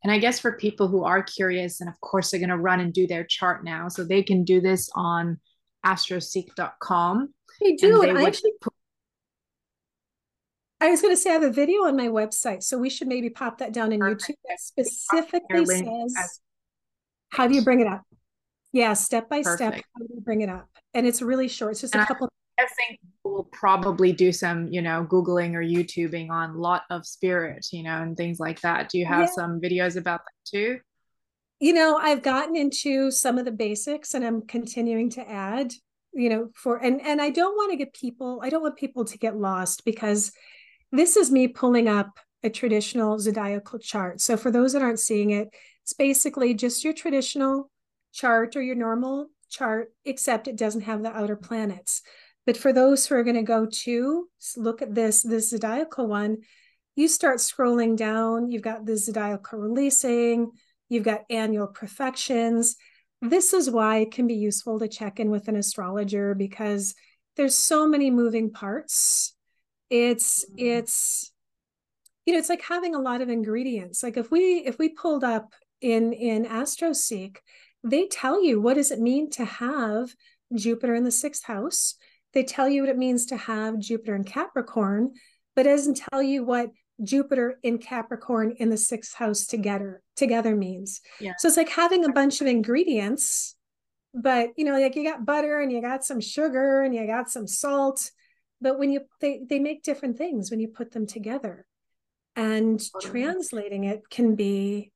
[0.03, 2.81] and I guess for people who are curious, and of course they're going to run
[2.81, 5.39] and do their chart now, so they can do this on
[5.85, 7.35] astroseek.com.
[7.61, 8.01] They do.
[8.01, 8.73] They I actually put-
[10.81, 13.09] I was going to say I have a video on my website, so we should
[13.09, 14.23] maybe pop that down in Perfect.
[14.23, 16.41] YouTube that specifically says as-
[17.29, 18.01] how do you bring it up?
[18.73, 19.59] Yeah, step by Perfect.
[19.59, 20.71] step, how do you bring it up?
[20.95, 21.73] And it's really short.
[21.73, 22.31] It's just and a couple.
[22.61, 27.67] I think we'll probably do some, you know, Googling or YouTubing on lot of spirit,
[27.73, 28.91] you know, and things like that.
[28.91, 29.35] Do you have yeah.
[29.35, 30.81] some videos about that too?
[31.59, 35.73] You know, I've gotten into some of the basics and I'm continuing to add,
[36.13, 39.05] you know, for and and I don't want to get people, I don't want people
[39.07, 40.33] to get lost because
[40.93, 44.21] this is me pulling up a traditional zodiacal chart.
[44.21, 45.49] So for those that aren't seeing it,
[45.83, 47.71] it's basically just your traditional
[48.13, 52.03] chart or your normal chart, except it doesn't have the outer planets.
[52.47, 56.39] But for those who are going to go to look at this, this zodiacal one,
[56.97, 58.51] you start scrolling down.
[58.51, 60.51] You've got the zodiacal releasing,
[60.89, 62.77] you've got annual profections.
[63.23, 66.95] This is why it can be useful to check in with an astrologer because
[67.37, 69.35] there's so many moving parts.
[69.89, 70.57] It's mm-hmm.
[70.59, 71.33] it's
[72.25, 74.03] you know it's like having a lot of ingredients.
[74.03, 77.37] Like if we if we pulled up in in AstroSeek,
[77.85, 80.15] they tell you what does it mean to have
[80.55, 81.97] Jupiter in the sixth house
[82.33, 85.13] they tell you what it means to have Jupiter in Capricorn,
[85.57, 86.71] but it doesn't tell you what
[87.03, 91.01] Jupiter in Capricorn in the sixth house together together means.
[91.19, 91.33] Yeah.
[91.39, 93.57] So it's like having a bunch of ingredients,
[94.15, 97.31] but you know, like you got butter and you got some sugar and you got
[97.31, 98.11] some salt,
[98.61, 101.67] but when you they they make different things when you put them together.
[102.37, 104.93] And translating it can be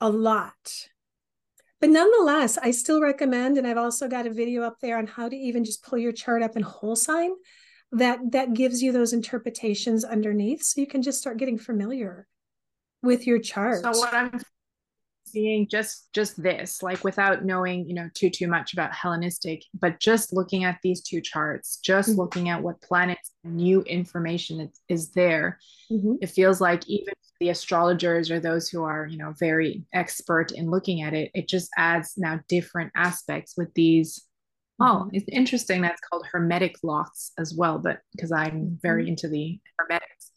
[0.00, 0.88] a lot
[1.80, 5.28] but nonetheless, I still recommend, and I've also got a video up there on how
[5.28, 7.30] to even just pull your chart up in whole sign
[7.92, 12.26] that that gives you those interpretations underneath so you can just start getting familiar
[13.02, 13.82] with your chart.
[13.82, 14.40] So what I'm
[15.28, 20.00] seeing just just this like without knowing you know too too much about hellenistic but
[20.00, 22.20] just looking at these two charts just mm-hmm.
[22.20, 25.58] looking at what planets new information is, is there
[25.92, 26.14] mm-hmm.
[26.22, 30.70] it feels like even the astrologers or those who are you know very expert in
[30.70, 34.24] looking at it it just adds now different aspects with these
[34.80, 35.08] oh, mm-hmm.
[35.12, 39.10] it's interesting that's called hermetic lots as well but because i'm very mm-hmm.
[39.10, 40.30] into the hermetics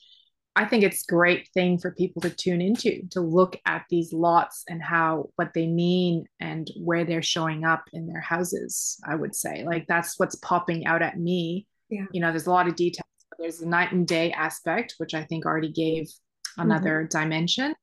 [0.54, 4.64] I think it's great thing for people to tune into to look at these lots
[4.68, 9.00] and how what they mean and where they're showing up in their houses.
[9.08, 11.68] I would say like that's what's popping out at me.
[11.90, 12.06] Yeah.
[12.12, 13.06] You know, there's a lot of details.
[13.40, 16.10] There's a night and day aspect, which I think already gave
[16.58, 17.20] another mm-hmm.
[17.20, 17.76] dimension,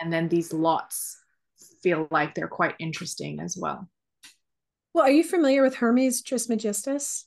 [0.00, 1.18] and then these lots
[1.82, 3.88] feel like they're quite interesting as well.
[4.92, 7.26] Well, are you familiar with Hermes Trismegistus?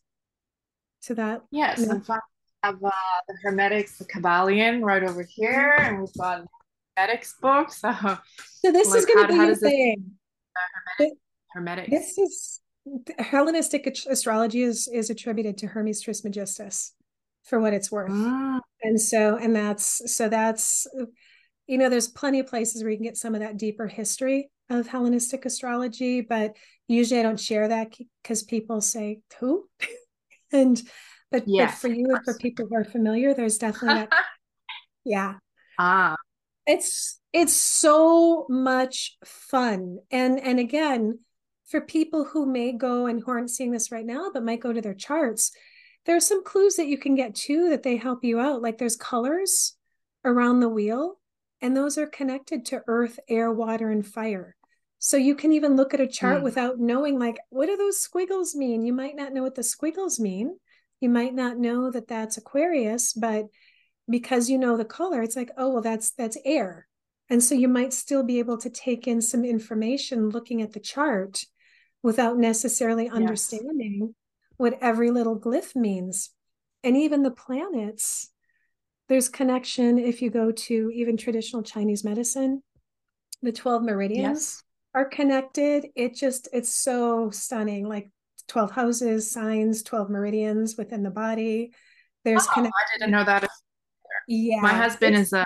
[1.03, 1.81] To that, yes.
[1.81, 2.23] In fact,
[2.63, 2.91] have uh,
[3.27, 6.45] the Hermetics, the Kybalion right over here, and we've got
[6.95, 7.71] Hermetics book.
[7.71, 10.11] So, so this like, is going to be a thing.
[10.97, 11.17] Hermetic,
[11.51, 11.89] Hermetics.
[11.89, 12.59] This is
[13.19, 16.93] Hellenistic astrology is is attributed to Hermes Trismegistus,
[17.43, 18.11] for what it's worth.
[18.11, 18.59] Mm.
[18.81, 20.87] And so, and that's so that's
[21.67, 24.51] you know, there's plenty of places where you can get some of that deeper history
[24.69, 26.55] of Hellenistic astrology, but
[26.87, 29.69] usually I don't share that because people say who,
[30.51, 30.81] and
[31.31, 34.25] but, yes, but for you and for people who are familiar, there's definitely that.
[35.05, 35.35] yeah.
[35.79, 36.15] Ah.
[36.67, 39.97] It's it's so much fun.
[40.11, 41.19] And and again,
[41.65, 44.71] for people who may go and who aren't seeing this right now, but might go
[44.71, 45.51] to their charts,
[46.05, 48.61] there are some clues that you can get too that they help you out.
[48.61, 49.75] Like there's colors
[50.25, 51.19] around the wheel,
[51.61, 54.55] and those are connected to earth, air, water, and fire.
[54.99, 56.43] So you can even look at a chart mm.
[56.43, 58.85] without knowing, like, what do those squiggles mean?
[58.85, 60.57] You might not know what the squiggles mean,
[61.03, 63.47] you might not know that that's Aquarius, but
[64.09, 66.87] because you know the color, it's like, oh, well, that's that's air.
[67.29, 70.79] And so you might still be able to take in some information looking at the
[70.79, 71.43] chart
[72.01, 74.09] without necessarily understanding yes.
[74.57, 76.31] What every little glyph means.
[76.83, 78.29] And even the planets,
[79.09, 82.61] there's connection if you go to even traditional Chinese medicine,
[83.41, 84.63] the 12 meridians yes.
[84.93, 85.87] are connected.
[85.95, 87.87] It just, it's so stunning.
[87.87, 88.09] Like
[88.47, 91.73] 12 houses, signs, 12 meridians within the body.
[92.23, 93.47] There's oh, I didn't know that.
[94.27, 94.61] Yeah.
[94.61, 95.45] My husband is a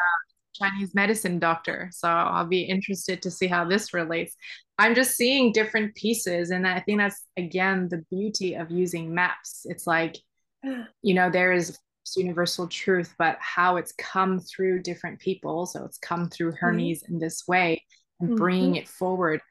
[0.58, 1.90] Chinese medicine doctor.
[1.92, 4.36] So I'll be interested to see how this relates.
[4.78, 6.52] I'm just seeing different pieces.
[6.52, 9.66] And I think that's, again, the beauty of using maps.
[9.66, 10.18] It's like,
[11.02, 11.78] you know, there is
[12.16, 15.66] universal truth, but how it's come through different people.
[15.66, 16.66] So it's come through mm-hmm.
[16.66, 17.16] Hermes mm-hmm.
[17.16, 17.84] in this way
[18.20, 18.38] and mm-hmm.
[18.38, 19.42] bringing it forward.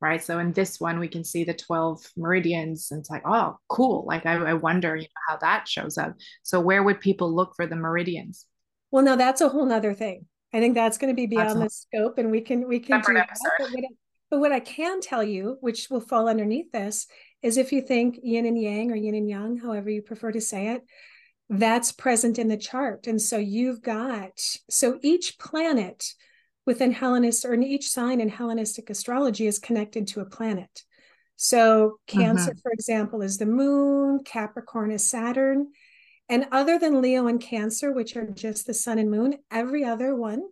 [0.00, 0.24] Right.
[0.24, 4.04] So in this one, we can see the 12 meridians and it's like, oh, cool.
[4.06, 6.14] Like I, I wonder you know, how that shows up.
[6.42, 8.46] So where would people look for the meridians?
[8.90, 10.26] Well, no, that's a whole nother thing.
[10.52, 13.14] I think that's going to be beyond the scope, and we can we can do
[13.14, 13.30] that.
[13.58, 13.88] But what, I,
[14.30, 17.06] but what I can tell you, which will fall underneath this,
[17.42, 20.40] is if you think yin and yang or yin and yang, however you prefer to
[20.40, 20.82] say it,
[21.48, 23.06] that's present in the chart.
[23.06, 24.32] And so you've got
[24.68, 26.04] so each planet
[26.66, 30.84] within Hellenist or in each sign in Hellenistic astrology is connected to a planet.
[31.36, 32.60] So Cancer, uh-huh.
[32.62, 35.68] for example, is the moon, Capricorn is Saturn,
[36.30, 40.14] and other than Leo and Cancer, which are just the sun and moon, every other
[40.14, 40.44] one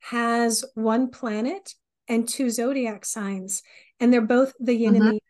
[0.00, 1.72] has one planet
[2.08, 3.62] and two zodiac signs.
[4.00, 4.96] And they're both the yin uh-huh.
[4.96, 5.20] and the yang.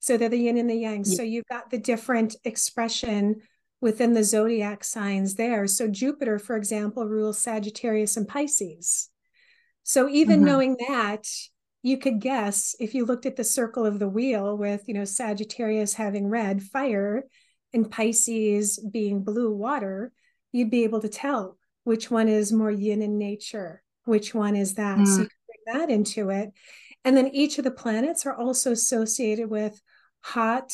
[0.00, 1.04] So they're the yin and the yang.
[1.06, 1.16] Yeah.
[1.16, 3.36] So you've got the different expression
[3.80, 5.66] within the zodiac signs there.
[5.66, 9.08] So Jupiter, for example, rules Sagittarius and Pisces.
[9.84, 10.52] So even uh-huh.
[10.52, 11.26] knowing that,
[11.82, 15.04] you could guess if you looked at the circle of the wheel with, you know,
[15.04, 17.24] Sagittarius having red fire
[17.74, 20.12] and Pisces being blue water,
[20.52, 24.74] you'd be able to tell which one is more yin in nature, which one is
[24.74, 24.98] that.
[24.98, 25.06] Mm.
[25.06, 26.50] So you can bring that into it.
[27.04, 29.78] And then each of the planets are also associated with
[30.20, 30.72] hot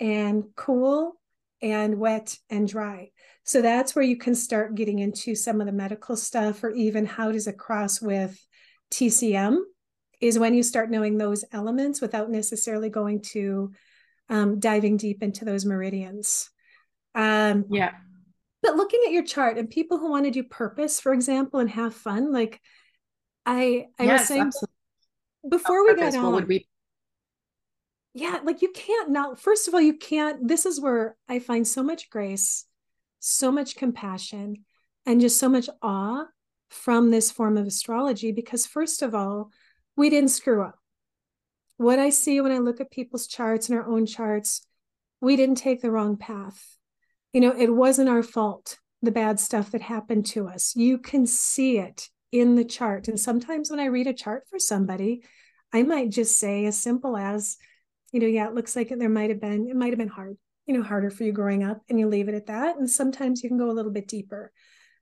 [0.00, 1.20] and cool
[1.60, 3.10] and wet and dry.
[3.44, 7.06] So that's where you can start getting into some of the medical stuff or even
[7.06, 8.38] how does it cross with
[8.90, 9.58] TCM
[10.20, 13.72] is when you start knowing those elements without necessarily going to
[14.28, 16.50] um, diving deep into those meridians.
[17.14, 17.92] Um, yeah.
[18.62, 21.70] But looking at your chart and people who want to do purpose, for example, and
[21.70, 22.60] have fun, like
[23.44, 24.74] I, I yes, was saying absolutely.
[25.48, 26.66] before we got on, we?
[28.14, 29.38] Yeah, like you can't not.
[29.38, 30.48] First of all, you can't.
[30.48, 32.64] This is where I find so much grace,
[33.20, 34.64] so much compassion,
[35.04, 36.24] and just so much awe
[36.68, 38.32] from this form of astrology.
[38.32, 39.50] Because first of all,
[39.96, 40.78] we didn't screw up
[41.76, 44.66] what I see when I look at people's charts and our own charts,
[45.20, 46.76] we didn't take the wrong path.
[47.32, 50.74] You know, it wasn't our fault, the bad stuff that happened to us.
[50.74, 53.08] You can see it in the chart.
[53.08, 55.22] And sometimes when I read a chart for somebody,
[55.72, 57.56] I might just say as simple as,
[58.12, 60.36] you know, yeah, it looks like there might have been, it might have been hard,
[60.66, 62.76] you know, harder for you growing up, and you leave it at that.
[62.78, 64.52] And sometimes you can go a little bit deeper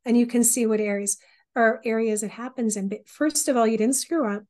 [0.04, 1.18] and you can see what areas
[1.56, 2.88] are areas it happens in.
[2.88, 4.42] But first of all, you didn't screw up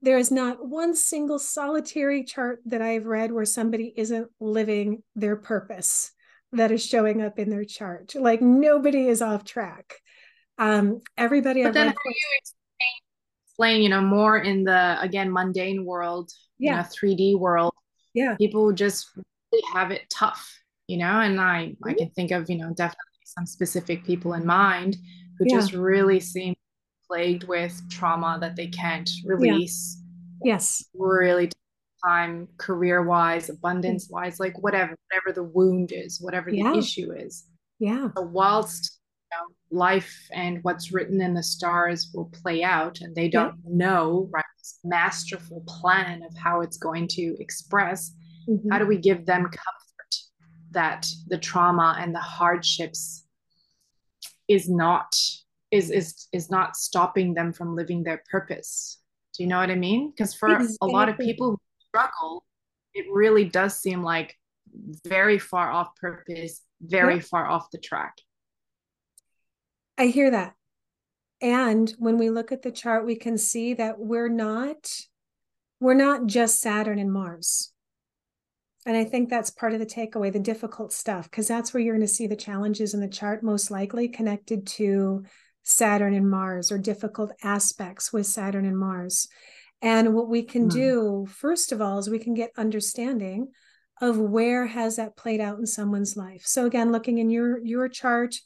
[0.00, 5.36] there is not one single solitary chart that I've read where somebody isn't living their
[5.36, 6.12] purpose
[6.52, 8.14] that is showing up in their chart.
[8.14, 9.94] Like nobody is off track.
[10.56, 11.62] Um, everybody.
[11.62, 13.00] But I've then how do you explain,
[13.46, 17.72] explain, you know, more in the again mundane world, yeah, you know, 3D world.
[18.14, 21.20] Yeah, people just really have it tough, you know.
[21.20, 21.88] And I, mm-hmm.
[21.88, 24.96] I can think of, you know, definitely some specific people in mind
[25.38, 25.56] who yeah.
[25.56, 26.54] just really seem
[27.08, 30.02] plagued with trauma that they can't release.
[30.44, 30.54] Yeah.
[30.54, 30.84] Yes.
[30.94, 31.50] Really
[32.04, 36.74] time career wise, abundance wise, like whatever, whatever the wound is, whatever the yeah.
[36.74, 37.46] issue is.
[37.78, 38.08] Yeah.
[38.16, 38.98] So whilst
[39.30, 43.56] you know, life and what's written in the stars will play out and they don't
[43.64, 43.70] yeah.
[43.70, 48.12] know right this masterful plan of how it's going to express,
[48.48, 48.70] mm-hmm.
[48.70, 50.14] how do we give them comfort
[50.70, 53.24] that the trauma and the hardships
[54.48, 55.14] is not
[55.70, 58.98] is is is not stopping them from living their purpose.
[59.36, 60.10] Do you know what i mean?
[60.10, 60.76] Because for exactly.
[60.82, 61.58] a lot of people who
[61.88, 62.44] struggle
[62.94, 64.34] it really does seem like
[65.06, 67.20] very far off purpose very yeah.
[67.20, 68.14] far off the track.
[69.96, 70.54] I hear that.
[71.40, 74.90] And when we look at the chart we can see that we're not
[75.80, 77.72] we're not just saturn and mars.
[78.86, 81.94] And I think that's part of the takeaway, the difficult stuff, because that's where you're
[81.94, 85.24] going to see the challenges in the chart, most likely connected to
[85.62, 89.28] Saturn and Mars or difficult aspects with Saturn and Mars.
[89.80, 90.72] And what we can mm.
[90.72, 93.48] do, first of all, is we can get understanding
[94.00, 96.42] of where has that played out in someone's life.
[96.44, 98.36] So again, looking in your your chart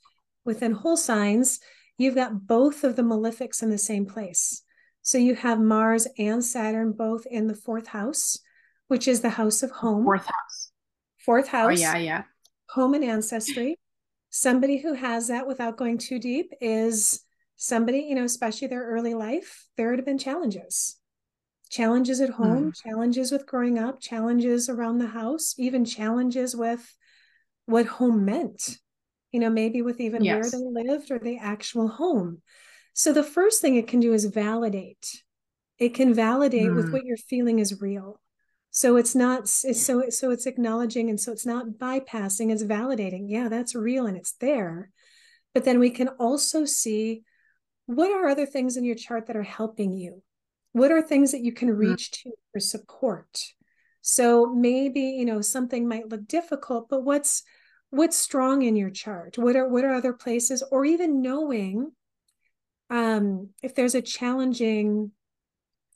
[0.45, 1.61] within whole signs,
[1.99, 4.63] you've got both of the malefics in the same place.
[5.03, 8.39] So you have Mars and Saturn both in the fourth house,
[8.89, 10.05] which is the house of home.
[10.05, 10.73] Fourth house.
[11.19, 11.79] Fourth oh, house.
[11.79, 12.23] Oh, yeah, yeah.
[12.71, 13.79] Home and ancestry.
[14.35, 17.20] Somebody who has that without going too deep is
[17.57, 20.97] somebody, you know, especially their early life, there would have been challenges.
[21.68, 22.83] Challenges at home, mm.
[22.83, 26.97] challenges with growing up, challenges around the house, even challenges with
[27.66, 28.78] what home meant,
[29.33, 30.51] you know, maybe with even yes.
[30.51, 32.41] where they lived or the actual home.
[32.95, 35.22] So the first thing it can do is validate.
[35.78, 36.74] It can validate mm.
[36.74, 38.18] with what you're feeling is real.
[38.75, 43.27] So it's not it's so so it's acknowledging and so it's not bypassing, it's validating.
[43.29, 44.91] Yeah, that's real and it's there.
[45.55, 47.23] But then we can also see
[47.85, 50.23] what are other things in your chart that are helping you?
[50.73, 51.79] What are things that you can mm.
[51.79, 53.45] reach to for support?
[54.01, 57.43] So maybe, you know, something might look difficult, but what's
[57.91, 59.37] what's strong in your chart?
[59.37, 61.93] What are what are other places or even knowing
[62.89, 65.12] um, if there's a challenging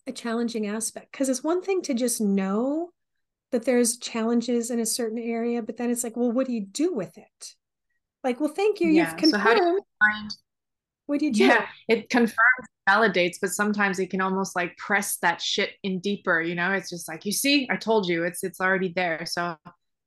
[0.06, 2.90] a challenging aspect because it's one thing to just know
[3.52, 6.60] that there's challenges in a certain area but then it's like well what do you
[6.64, 7.54] do with it?
[8.22, 8.88] Like well thank you.
[8.88, 9.10] Yeah.
[9.10, 10.30] you've confirmed so how do you find
[11.06, 11.44] what do you do.
[11.44, 12.36] Yeah it confirms
[12.88, 16.72] validates but sometimes it can almost like press that shit in deeper you know?
[16.72, 19.26] It's just like you see i told you it's it's already there.
[19.26, 19.56] So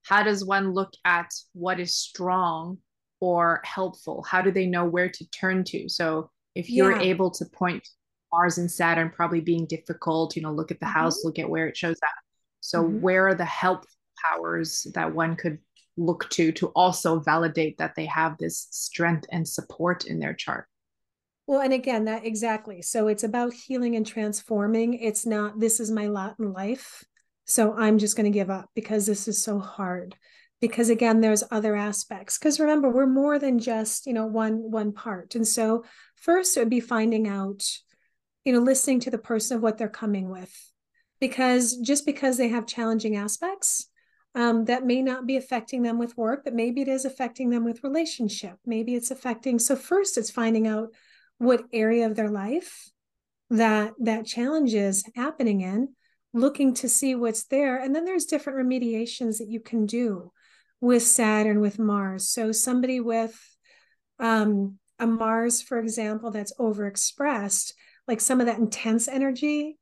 [0.04, 2.78] how does one look at what is strong
[3.20, 4.24] or helpful?
[4.24, 5.90] How do they know where to turn to?
[5.90, 7.02] So if you're yeah.
[7.04, 7.88] able to point
[8.32, 11.00] Mars and Saturn probably being difficult, you know, look at the mm-hmm.
[11.00, 12.16] house, look at where it shows up.
[12.62, 13.02] So mm-hmm.
[13.02, 13.86] where are the help
[14.24, 15.60] powers that one could
[15.98, 20.68] look to to also validate that they have this strength and support in their chart?
[21.48, 22.82] Well, and again, that exactly.
[22.82, 24.94] So it's about healing and transforming.
[24.94, 27.04] It's not this is my lot in life.
[27.46, 30.16] So I'm just going to give up because this is so hard
[30.62, 34.92] because again there's other aspects because remember we're more than just you know one one
[34.92, 35.84] part and so
[36.16, 37.64] first it would be finding out
[38.50, 40.72] you know listening to the person of what they're coming with
[41.20, 43.90] because just because they have challenging aspects
[44.34, 47.64] um, that may not be affecting them with work but maybe it is affecting them
[47.64, 50.90] with relationship maybe it's affecting so first it's finding out
[51.38, 52.90] what area of their life
[53.52, 55.90] that that challenge is happening in
[56.34, 60.32] looking to see what's there and then there's different remediations that you can do
[60.82, 62.30] with Saturn, with Mars.
[62.30, 63.38] So somebody with
[64.20, 67.74] um, a Mars, for example, that's overexpressed,
[68.10, 69.78] like some of that intense energy,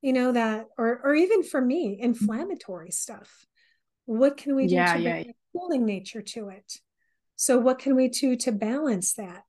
[0.00, 3.44] you know, that, or or even for me, inflammatory stuff.
[4.06, 5.12] What can we do yeah, to yeah.
[5.12, 6.78] bring a cooling nature to it?
[7.36, 9.44] So what can we do to balance that?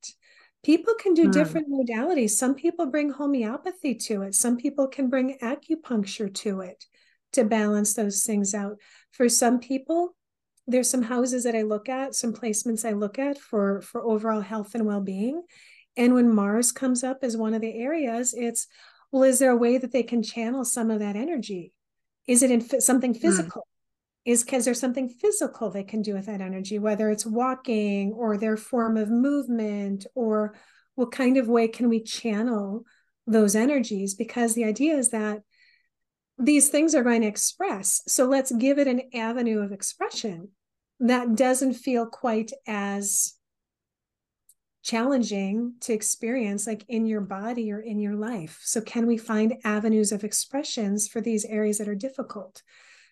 [0.62, 1.30] People can do hmm.
[1.30, 2.30] different modalities.
[2.30, 4.34] Some people bring homeopathy to it.
[4.34, 6.84] Some people can bring acupuncture to it
[7.32, 8.78] to balance those things out.
[9.12, 10.14] For some people,
[10.66, 14.42] there's some houses that I look at, some placements I look at for for overall
[14.42, 15.42] health and well-being.
[15.98, 18.68] And when Mars comes up as one of the areas, it's
[19.10, 21.72] well, is there a way that they can channel some of that energy?
[22.26, 23.20] Is it in something hmm.
[23.20, 23.62] physical?
[23.62, 24.32] Mm.
[24.32, 28.36] Is because there's something physical they can do with that energy, whether it's walking or
[28.36, 30.54] their form of movement, or
[30.96, 32.84] what kind of way can we channel
[33.26, 34.14] those energies?
[34.14, 35.40] Because the idea is that
[36.38, 38.02] these things are going to express.
[38.06, 40.50] So let's give it an avenue of expression
[41.00, 43.37] that doesn't feel quite as
[44.88, 48.60] challenging to experience like in your body or in your life.
[48.62, 52.62] So can we find avenues of expressions for these areas that are difficult?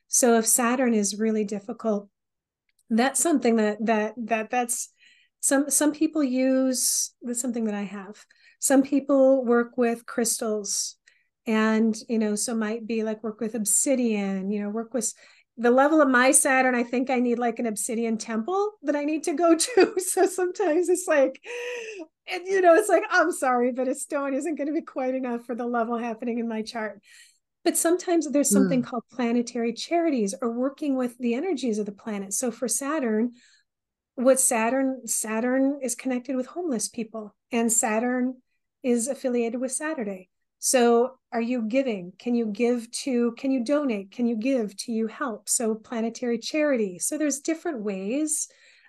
[0.09, 2.09] So if saturn is really difficult
[2.91, 4.91] that's something that that that that's
[5.41, 8.25] some some people use that's something that i have.
[8.59, 10.97] Some people work with crystals
[11.47, 15.13] and you know so might be like work with obsidian you know work with
[15.59, 19.05] the level of my Saturn, I think I need like an obsidian temple that I
[19.05, 19.95] need to go to.
[19.99, 21.41] So sometimes it's like,
[22.31, 25.15] and you know, it's like, I'm sorry, but a stone isn't going to be quite
[25.15, 27.01] enough for the level happening in my chart.
[27.65, 28.87] But sometimes there's something mm.
[28.87, 32.33] called planetary charities or working with the energies of the planet.
[32.33, 33.33] So for Saturn,
[34.15, 38.37] what Saturn, Saturn is connected with homeless people, and Saturn
[38.85, 40.29] is affiliated with Saturday.
[40.59, 42.13] So, are you giving?
[42.19, 44.11] Can you give to, can you donate?
[44.11, 45.49] Can you give to you help?
[45.49, 46.99] So, planetary charity.
[46.99, 48.49] So, there's different ways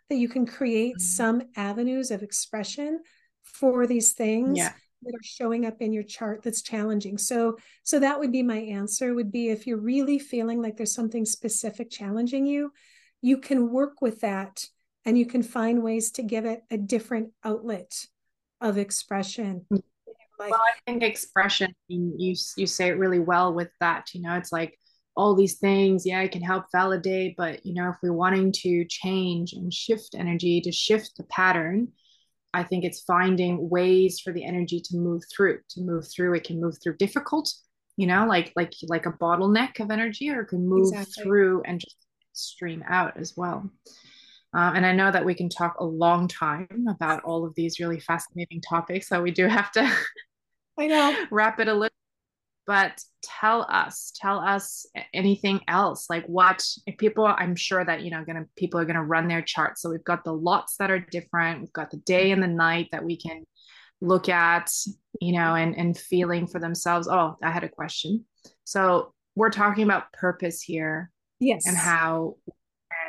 [0.09, 1.03] that you can create mm-hmm.
[1.03, 3.01] some avenues of expression
[3.43, 4.73] for these things yeah.
[5.03, 7.17] that are showing up in your chart that's challenging.
[7.17, 10.93] So, so that would be my answer would be if you're really feeling like there's
[10.93, 12.71] something specific challenging you,
[13.21, 14.65] you can work with that
[15.05, 18.05] and you can find ways to give it a different outlet
[18.59, 19.65] of expression.
[20.39, 24.35] Like well i think expression you you say it really well with that you know
[24.35, 24.77] it's like
[25.15, 28.85] all these things yeah it can help validate but you know if we're wanting to
[28.85, 31.87] change and shift energy to shift the pattern
[32.53, 36.33] I think it's finding ways for the energy to move through, to move through.
[36.33, 37.53] It can move through difficult,
[37.97, 41.23] you know, like like like a bottleneck of energy, or it can move exactly.
[41.23, 41.97] through and just
[42.33, 43.69] stream out as well.
[44.55, 47.79] Uh, and I know that we can talk a long time about all of these
[47.79, 49.91] really fascinating topics, so we do have to
[50.77, 51.25] I know.
[51.31, 51.93] wrap it a little
[52.65, 58.11] but tell us tell us anything else like what if people i'm sure that you
[58.11, 60.99] know gonna people are gonna run their charts so we've got the lots that are
[60.99, 63.45] different we've got the day and the night that we can
[64.01, 64.69] look at
[65.21, 67.07] you know and and feeling for themselves.
[67.07, 68.25] Oh i had a question.
[68.63, 71.65] So we're talking about purpose here yes.
[71.65, 72.35] and how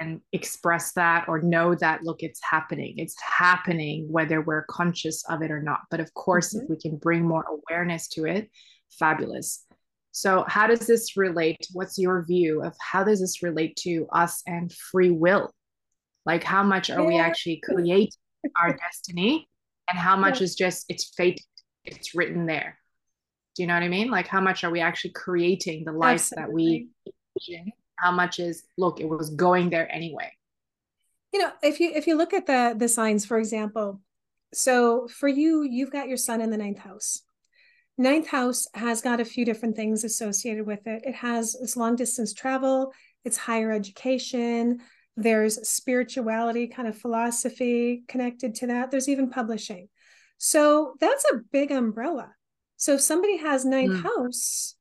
[0.01, 5.42] and express that or know that look it's happening it's happening whether we're conscious of
[5.42, 6.64] it or not but of course mm-hmm.
[6.64, 8.51] if we can bring more awareness to it
[8.90, 9.64] fabulous.
[10.12, 11.66] So, how does this relate?
[11.72, 15.51] What's your view of how does this relate to us and free will?
[16.26, 17.07] Like, how much are yeah.
[17.07, 18.11] we actually creating
[18.61, 19.49] our destiny,
[19.88, 20.44] and how much yeah.
[20.44, 21.40] is just it's fate,
[21.84, 22.78] it's written there?
[23.55, 24.11] Do you know what I mean?
[24.11, 26.46] Like, how much are we actually creating the life Absolutely.
[26.46, 26.88] that we
[27.36, 27.72] envision?
[28.01, 30.32] How much is look, it was going there anyway.
[31.32, 34.01] You know, if you if you look at the the signs, for example,
[34.53, 37.22] so for you, you've got your sun in the ninth house
[38.01, 41.03] Ninth house has got a few different things associated with it.
[41.05, 42.92] It has its long distance travel,
[43.24, 44.78] it's higher education,
[45.16, 48.92] there's spirituality, kind of philosophy connected to that.
[48.92, 49.88] There's even publishing.
[50.38, 52.34] So that's a big umbrella.
[52.76, 54.03] So if somebody has ninth mm.
[54.05, 54.76] house,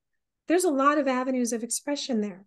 [0.47, 2.45] there's a lot of avenues of expression there.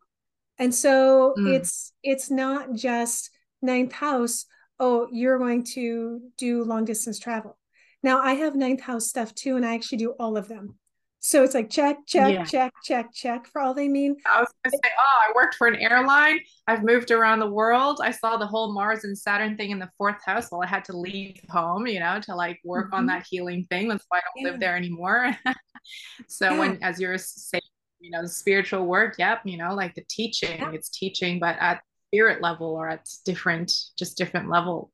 [0.61, 1.55] And so mm.
[1.55, 3.31] it's it's not just
[3.63, 4.45] ninth house,
[4.79, 7.59] oh, you're going to do long distance travel.
[8.03, 10.77] Now I have ninth house stuff too, and I actually do all of them.
[11.23, 12.45] So it's like check, check, yeah.
[12.45, 14.17] check, check, check for all they mean.
[14.27, 16.41] I was gonna say, oh, I worked for an airline.
[16.67, 18.01] I've moved around the world.
[18.03, 20.49] I saw the whole Mars and Saturn thing in the fourth house.
[20.51, 22.97] Well, I had to leave home, you know, to like work mm-hmm.
[22.97, 23.89] on that healing thing.
[23.89, 24.51] That's why I don't yeah.
[24.51, 25.37] live there anymore.
[26.29, 26.59] so yeah.
[26.59, 27.63] when, as you're saying,
[28.01, 31.83] you know, the spiritual work, yep, you know, like the teaching, it's teaching, but at
[32.09, 34.91] spirit level or at different, just different level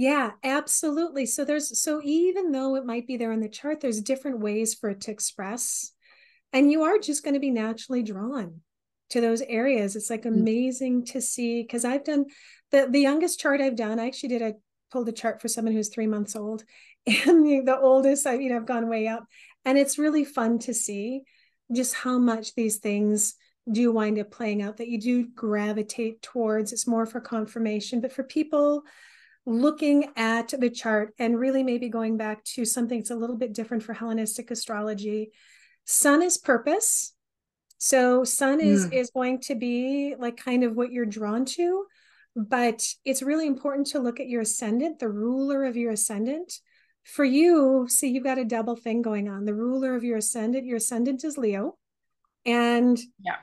[0.00, 1.26] yeah, absolutely.
[1.26, 4.72] So there's so even though it might be there in the chart, there's different ways
[4.72, 5.92] for it to express.
[6.54, 8.62] And you are just going to be naturally drawn
[9.10, 9.96] to those areas.
[9.96, 10.28] It's like mm.
[10.32, 11.12] amazing mm-hmm.
[11.12, 12.24] to see because I've done
[12.70, 14.00] the the youngest chart I've done.
[14.00, 14.54] I actually did I
[14.90, 16.64] pulled a chart for someone who's three months old,
[17.06, 19.26] and the, the oldest I you know I've gone way up,
[19.66, 21.24] and it's really fun to see
[21.72, 23.34] just how much these things
[23.70, 26.72] do wind up playing out that you do gravitate towards.
[26.72, 28.82] It's more for confirmation, but for people
[29.46, 33.52] looking at the chart and really maybe going back to something that's a little bit
[33.52, 35.30] different for Hellenistic astrology.
[35.84, 37.14] Sun is purpose.
[37.78, 38.92] So sun is mm.
[38.92, 41.86] is going to be like kind of what you're drawn to,
[42.36, 46.52] but it's really important to look at your ascendant, the ruler of your ascendant.
[47.04, 49.44] For you, see, you've got a double thing going on.
[49.44, 51.76] The ruler of your ascendant, your ascendant is Leo.
[52.46, 53.36] And yeah,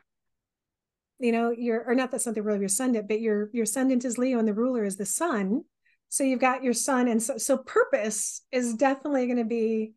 [1.20, 3.64] you know, your or not that's not the ruler of your ascendant, but your your
[3.64, 5.64] ascendant is Leo and the ruler is the sun
[6.10, 9.93] so you've got your sun and so so purpose is definitely going to be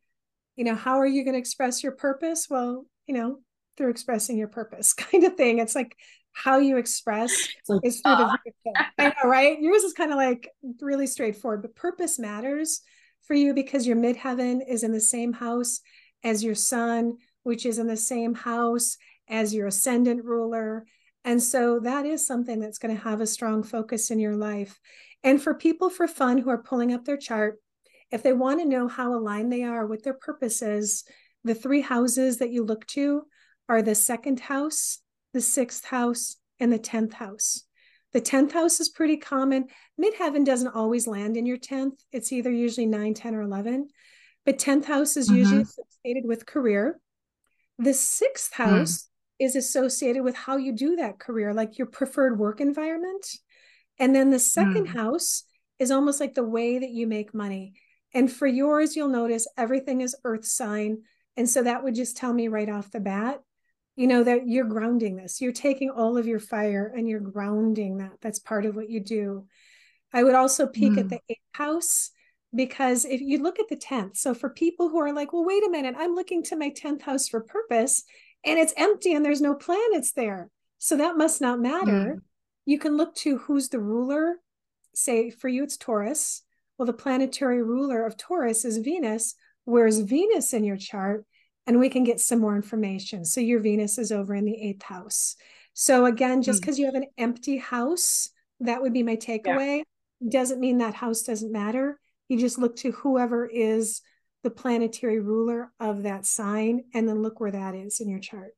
[0.56, 3.38] you know how are you going to express your purpose well you know
[3.76, 5.96] through expressing your purpose kind of thing it's like
[6.32, 8.36] how you express like, is through uh.
[8.64, 10.48] the I know, right yours is kind of like
[10.80, 12.82] really straightforward but purpose matters
[13.30, 15.80] for you because your midheaven is in the same house
[16.24, 18.96] as your sun which is in the same house
[19.28, 20.84] as your ascendant ruler
[21.24, 24.80] and so that is something that's going to have a strong focus in your life
[25.22, 27.60] and for people for fun who are pulling up their chart,
[28.10, 31.04] if they want to know how aligned they are with their purposes,
[31.44, 33.22] the three houses that you look to
[33.68, 34.98] are the second house,
[35.32, 37.64] the sixth house, and the 10th house.
[38.12, 39.66] The 10th house is pretty common.
[40.00, 42.02] Midheaven doesn't always land in your 10th.
[42.12, 43.88] It's either usually 9, 10, or 11.
[44.44, 45.38] But 10th house is mm-hmm.
[45.38, 47.00] usually associated with career.
[47.78, 48.62] The sixth hmm.
[48.62, 49.46] house mm.
[49.46, 53.26] is associated with how you do that career, like your preferred work environment.
[53.98, 54.92] And then the second mm.
[54.92, 55.44] house
[55.78, 57.74] is almost like the way that you make money.
[58.12, 61.02] And for yours, you'll notice everything is earth sign.
[61.36, 63.40] And so that would just tell me right off the bat,
[64.00, 65.40] you know, that you're grounding this.
[65.40, 68.12] You're taking all of your fire and you're grounding that.
[68.20, 69.46] That's part of what you do.
[70.12, 71.00] I would also peek mm.
[71.00, 72.10] at the eighth house
[72.54, 75.64] because if you look at the 10th, so for people who are like, well, wait
[75.64, 78.04] a minute, I'm looking to my 10th house for purpose
[78.44, 80.50] and it's empty and there's no planets there.
[80.78, 82.16] So that must not matter.
[82.16, 82.20] Mm
[82.70, 84.36] you can look to who's the ruler.
[84.94, 86.42] Say for you, it's Taurus.
[86.78, 89.34] Well, the planetary ruler of Taurus is Venus.
[89.64, 91.26] Where's Venus in your chart?
[91.66, 93.24] And we can get some more information.
[93.24, 95.36] So your Venus is over in the eighth house.
[95.74, 96.82] So again, just because hmm.
[96.82, 96.86] mm.
[96.86, 98.30] you have an empty house,
[98.60, 99.82] that would be my takeaway.
[100.20, 100.30] Yeah.
[100.30, 101.98] Doesn't mean that house doesn't matter.
[102.28, 104.02] You just look to whoever is
[104.42, 108.54] the planetary ruler of that sign and then look where that is in your chart.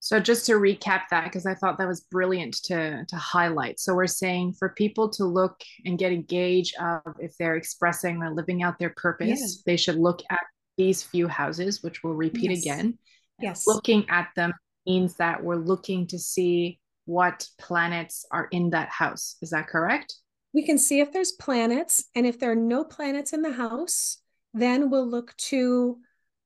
[0.00, 3.80] So just to recap that, because I thought that was brilliant to to highlight.
[3.80, 8.22] So we're saying for people to look and get a gauge of if they're expressing
[8.22, 9.62] or living out their purpose, yeah.
[9.66, 10.40] they should look at
[10.78, 12.62] these few houses, which we'll repeat yes.
[12.62, 12.98] again.
[13.38, 13.66] Yes.
[13.66, 14.54] Looking at them
[14.86, 19.36] means that we're looking to see what planets are in that house.
[19.42, 20.14] Is that correct?
[20.54, 24.18] We can see if there's planets, and if there are no planets in the house,
[24.54, 25.98] then we'll look to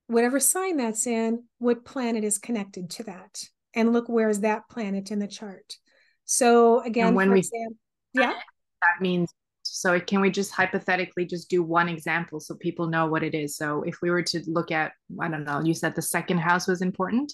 [0.09, 5.11] whatever sign that's in, what planet is connected to that, and look where's that planet
[5.11, 5.77] in the chart.
[6.25, 7.77] So again, when we example,
[8.13, 9.33] yeah, that means
[9.75, 13.57] so can we just hypothetically just do one example so people know what it is?
[13.57, 16.69] So if we were to look at, I don't know, you said the second house
[16.69, 17.33] was important.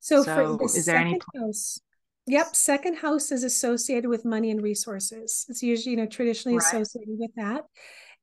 [0.00, 1.78] So, so for the is there any house?
[2.26, 5.46] Yep, second house is associated with money and resources.
[5.48, 6.66] It's usually, you know, traditionally right.
[6.66, 7.62] associated with that.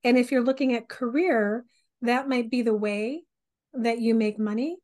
[0.03, 1.64] And if you're looking at career,
[2.01, 3.24] that might be the way
[3.72, 4.76] that you make money.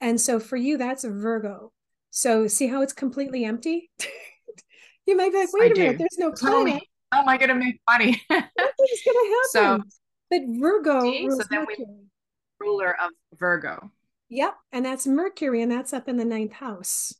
[0.00, 1.72] And so for you, that's Virgo.
[2.10, 3.90] So see how it's completely empty?
[5.06, 5.80] you might be like, wait I a do.
[5.80, 6.84] minute, there's no planet.
[7.12, 8.22] Oh How am I going to make money?
[8.30, 8.50] Nothing's
[9.04, 9.80] going to happen.
[9.80, 9.82] So,
[10.30, 11.76] but Virgo see, so then Mercury.
[11.78, 13.90] we ruler of Virgo.
[14.28, 14.54] Yep.
[14.72, 17.14] And that's Mercury, and that's up in the ninth house.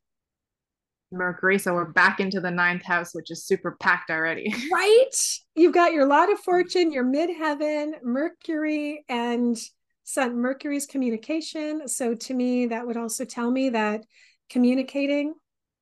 [1.13, 1.59] Mercury.
[1.59, 4.53] So we're back into the ninth house, which is super packed already.
[4.73, 5.39] right?
[5.55, 9.57] You've got your lot of fortune, your midheaven, Mercury, and
[10.03, 10.37] Sun.
[10.37, 11.87] Mercury's communication.
[11.87, 14.05] So to me, that would also tell me that
[14.51, 15.35] communicating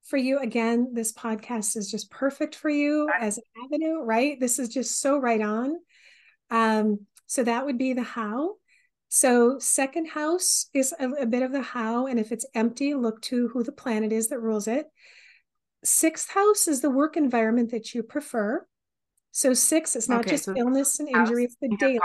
[0.05, 4.39] for you, again, this podcast is just perfect for you as an avenue, right?
[4.39, 5.77] This is just so right on.
[6.51, 8.57] Um, so that would be the how.
[9.09, 12.07] So, second house is a, a, bit of the how.
[12.07, 14.87] And if it's empty, look to who the planet is that rules it.
[15.85, 18.67] Sixth house is the work environment that you prefer.
[19.31, 22.01] So, six, it's not okay, just so illness and injury, it's the daily.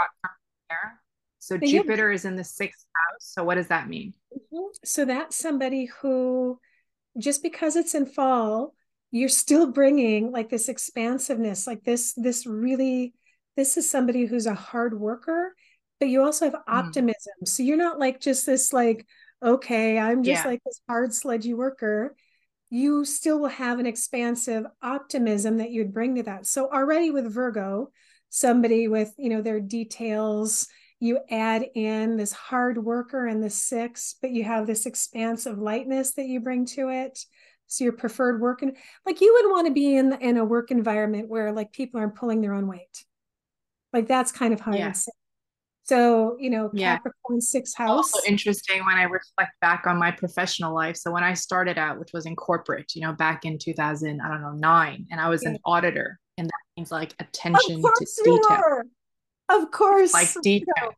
[1.40, 3.32] So, but Jupiter is in the sixth house.
[3.34, 4.14] So, what does that mean?
[4.32, 4.68] Mm-hmm.
[4.84, 6.60] So, that's somebody who,
[7.20, 8.74] just because it's in fall,
[9.10, 13.14] you're still bringing like this expansiveness, like this, this really,
[13.56, 15.54] this is somebody who's a hard worker
[16.00, 16.74] but you also have hmm.
[16.74, 17.34] optimism.
[17.44, 17.48] Mm.
[17.48, 19.06] So you're not like just this like,
[19.42, 20.50] okay, I'm just yeah.
[20.50, 22.16] like this hard sledgy worker.
[22.70, 26.46] You still will have an expansive optimism that you'd bring to that.
[26.46, 27.90] So already with Virgo,
[28.30, 30.68] somebody with, you know, their details,
[31.00, 36.12] you add in this hard worker and the six, but you have this expansive lightness
[36.12, 37.18] that you bring to it.
[37.66, 38.76] So your preferred work and
[39.06, 42.16] like you would want to be in in a work environment where like people aren't
[42.16, 43.04] pulling their own weight.
[43.92, 44.92] Like that's kind of hard yeah.
[45.84, 46.96] So, you know, yeah.
[46.96, 47.90] Capricorn sixth house.
[47.90, 50.96] Also interesting when I reflect back on my professional life.
[50.96, 54.28] So when I started out, which was in corporate, you know, back in 2000, I
[54.28, 55.50] don't know, nine, and I was yeah.
[55.50, 56.20] an auditor.
[56.38, 58.82] And that means like attention to detail.
[59.50, 60.12] Of course.
[60.12, 60.94] Like detail.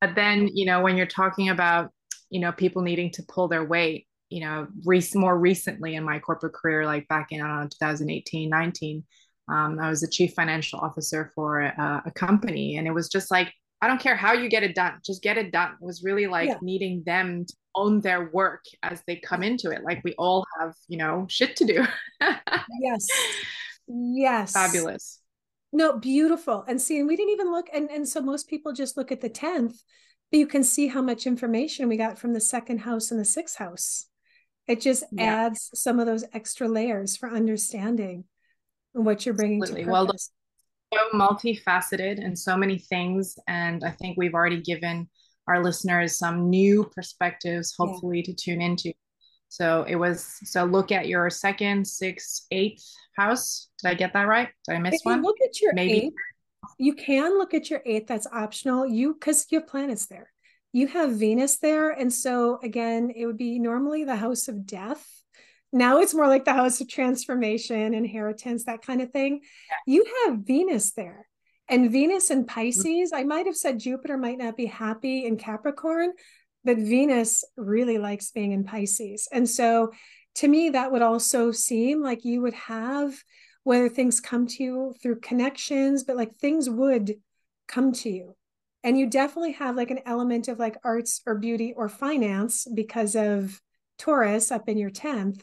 [0.00, 1.90] But then, you know, when you're talking about,
[2.30, 6.18] you know, people needing to pull their weight, you know, re- more recently in my
[6.18, 9.04] corporate career, like back in, I don't know, 2018, 19,
[9.48, 12.76] um, I was the chief financial officer for a, a company.
[12.76, 15.38] And it was just like, I don't care how you get it done, just get
[15.38, 15.72] it done.
[15.72, 16.58] It was really like yeah.
[16.60, 19.82] needing them to own their work as they come into it.
[19.84, 21.84] Like we all have, you know, shit to do.
[22.80, 23.06] yes.
[23.86, 24.52] Yes.
[24.52, 25.19] Fabulous.
[25.72, 26.64] No, beautiful.
[26.66, 29.20] And see, and we didn't even look, and, and so most people just look at
[29.20, 29.82] the 10th,
[30.30, 33.24] but you can see how much information we got from the second house and the
[33.24, 34.06] sixth house.
[34.66, 35.46] It just yeah.
[35.46, 38.24] adds some of those extra layers for understanding
[38.92, 39.84] what you're bringing Absolutely.
[39.84, 40.30] to purpose.
[40.92, 43.36] Well, so multifaceted and so many things.
[43.48, 45.08] And I think we've already given
[45.46, 48.32] our listeners some new perspectives, hopefully, yeah.
[48.32, 48.92] to tune into.
[49.50, 52.84] So it was so look at your second, sixth, eighth
[53.16, 53.68] house.
[53.82, 54.48] Did I get that right?
[54.66, 55.22] Did I miss if one?
[55.22, 56.14] look at your maybe eighth,
[56.78, 58.06] you can look at your eighth.
[58.06, 58.86] That's optional.
[58.86, 60.32] You because you have planets there.
[60.72, 61.90] You have Venus there.
[61.90, 65.06] And so again, it would be normally the house of death
[65.72, 69.40] now it's more like the house of transformation, inheritance, that kind of thing.
[69.86, 69.94] Yeah.
[69.94, 71.28] You have Venus there.
[71.68, 72.60] And Venus and mm-hmm.
[72.60, 76.12] Pisces, I might have said Jupiter might not be happy in Capricorn,
[76.64, 79.28] but Venus really likes being in Pisces.
[79.32, 79.92] And so
[80.36, 83.14] to me, that would also seem like you would have,
[83.64, 87.14] whether things come to you through connections, but like things would
[87.66, 88.36] come to you.
[88.82, 93.14] And you definitely have like an element of like arts or beauty or finance because
[93.14, 93.60] of
[93.98, 95.40] Taurus up in your 10th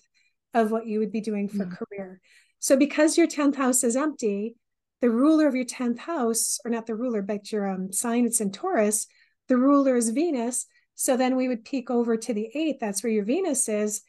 [0.54, 1.78] of what you would be doing for mm.
[1.78, 2.20] career.
[2.60, 4.56] So because your 10th house is empty,
[5.02, 8.42] the ruler of your 10th house, or not the ruler, but your um, sign, it's
[8.42, 9.06] in Taurus,
[9.48, 10.66] the ruler is Venus.
[11.00, 14.02] So then we would peek over to the eighth, that's where your Venus is.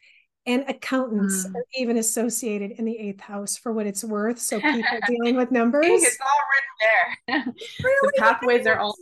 [0.46, 1.54] and accountants mm.
[1.54, 4.38] are even associated in the eighth house for what it's worth.
[4.38, 5.84] So people dealing with numbers.
[5.86, 7.54] It's all written there.
[7.84, 8.96] really the pathways are all.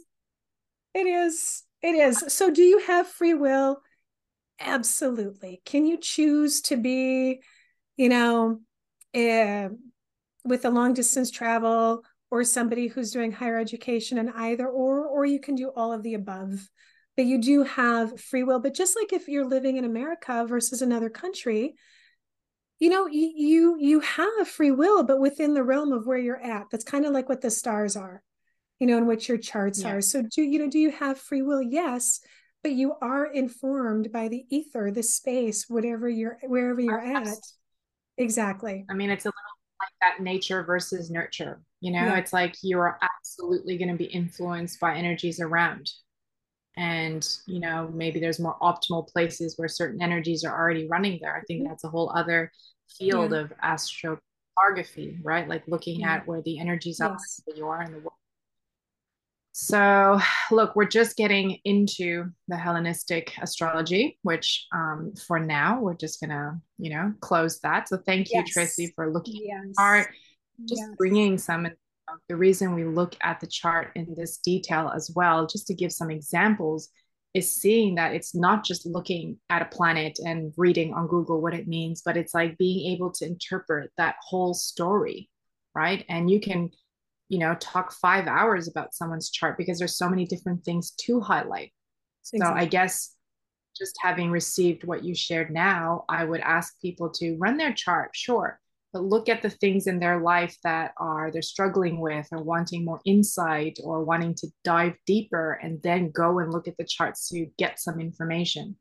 [0.94, 1.62] It is.
[1.80, 2.24] It is.
[2.26, 3.80] So do you have free will?
[4.58, 5.62] Absolutely.
[5.64, 7.40] Can you choose to be,
[7.96, 8.60] you know,
[9.14, 9.68] uh,
[10.44, 15.24] with a long distance travel or somebody who's doing higher education and either or, or
[15.24, 16.68] you can do all of the above
[17.16, 18.60] but you do have free will.
[18.60, 21.74] But just like if you're living in America versus another country,
[22.78, 26.66] you know, you you have free will, but within the realm of where you're at.
[26.70, 28.22] That's kind of like what the stars are,
[28.78, 29.94] you know, and what your charts yeah.
[29.94, 30.00] are.
[30.02, 31.62] So do you know, do you have free will?
[31.62, 32.20] Yes,
[32.62, 37.38] but you are informed by the ether, the space, whatever you're wherever you're at.
[38.18, 38.84] Exactly.
[38.90, 41.62] I mean, it's a little like that nature versus nurture.
[41.80, 42.16] You know, yeah.
[42.16, 45.90] it's like you're absolutely going to be influenced by energies around
[46.76, 51.36] and you know maybe there's more optimal places where certain energies are already running there
[51.36, 52.50] i think that's a whole other
[52.98, 53.38] field yeah.
[53.38, 56.14] of astrocartography right like looking yeah.
[56.14, 57.08] at where the energies yes.
[57.10, 58.12] are where you are in the world
[59.52, 60.20] so
[60.50, 66.60] look we're just getting into the hellenistic astrology which um, for now we're just gonna
[66.78, 68.52] you know close that so thank you yes.
[68.52, 69.64] Tracie for looking yes.
[69.78, 70.08] at art
[70.68, 70.90] just yes.
[70.98, 71.66] bringing some
[72.08, 75.74] Um, the reason we look at the chart in this detail as well, just to
[75.74, 76.88] give some examples,
[77.34, 81.52] is seeing that it's not just looking at a planet and reading on Google what
[81.52, 85.28] it means, but it's like being able to interpret that whole story,
[85.74, 86.04] right?
[86.08, 86.70] And you can,
[87.28, 91.20] you know, talk five hours about someone's chart because there's so many different things to
[91.20, 91.72] highlight.
[92.22, 92.38] So.
[92.44, 93.14] I guess
[93.76, 98.10] just having received what you shared now, I would ask people to run their chart,
[98.14, 98.58] sure
[98.96, 102.82] but look at the things in their life that are they're struggling with or wanting
[102.82, 107.28] more insight or wanting to dive deeper and then go and look at the charts
[107.28, 108.74] to get some information.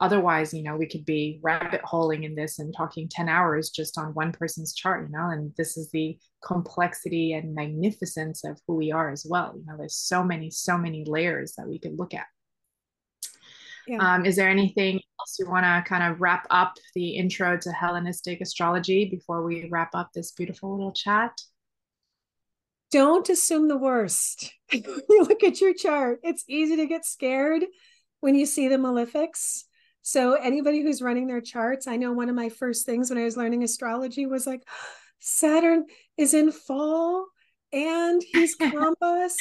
[0.00, 3.98] Otherwise you know we could be rabbit holing in this and talking 10 hours just
[3.98, 8.76] on one person's chart you know and this is the complexity and magnificence of who
[8.76, 9.52] we are as well.
[9.54, 12.28] You know there's so many so many layers that we could look at
[13.90, 14.14] yeah.
[14.14, 17.72] Um, is there anything else you want to kind of wrap up the intro to
[17.72, 21.36] Hellenistic astrology before we wrap up this beautiful little chat?
[22.92, 24.52] Don't assume the worst.
[24.72, 27.64] you look at your chart, it's easy to get scared
[28.20, 29.64] when you see the malefics.
[30.02, 33.24] So, anybody who's running their charts, I know one of my first things when I
[33.24, 34.62] was learning astrology was like,
[35.18, 35.86] Saturn
[36.16, 37.26] is in fall
[37.72, 39.34] and he's combust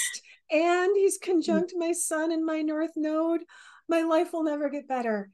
[0.49, 3.41] and he's conjunct my sun and my north node
[3.89, 5.31] my life will never get better.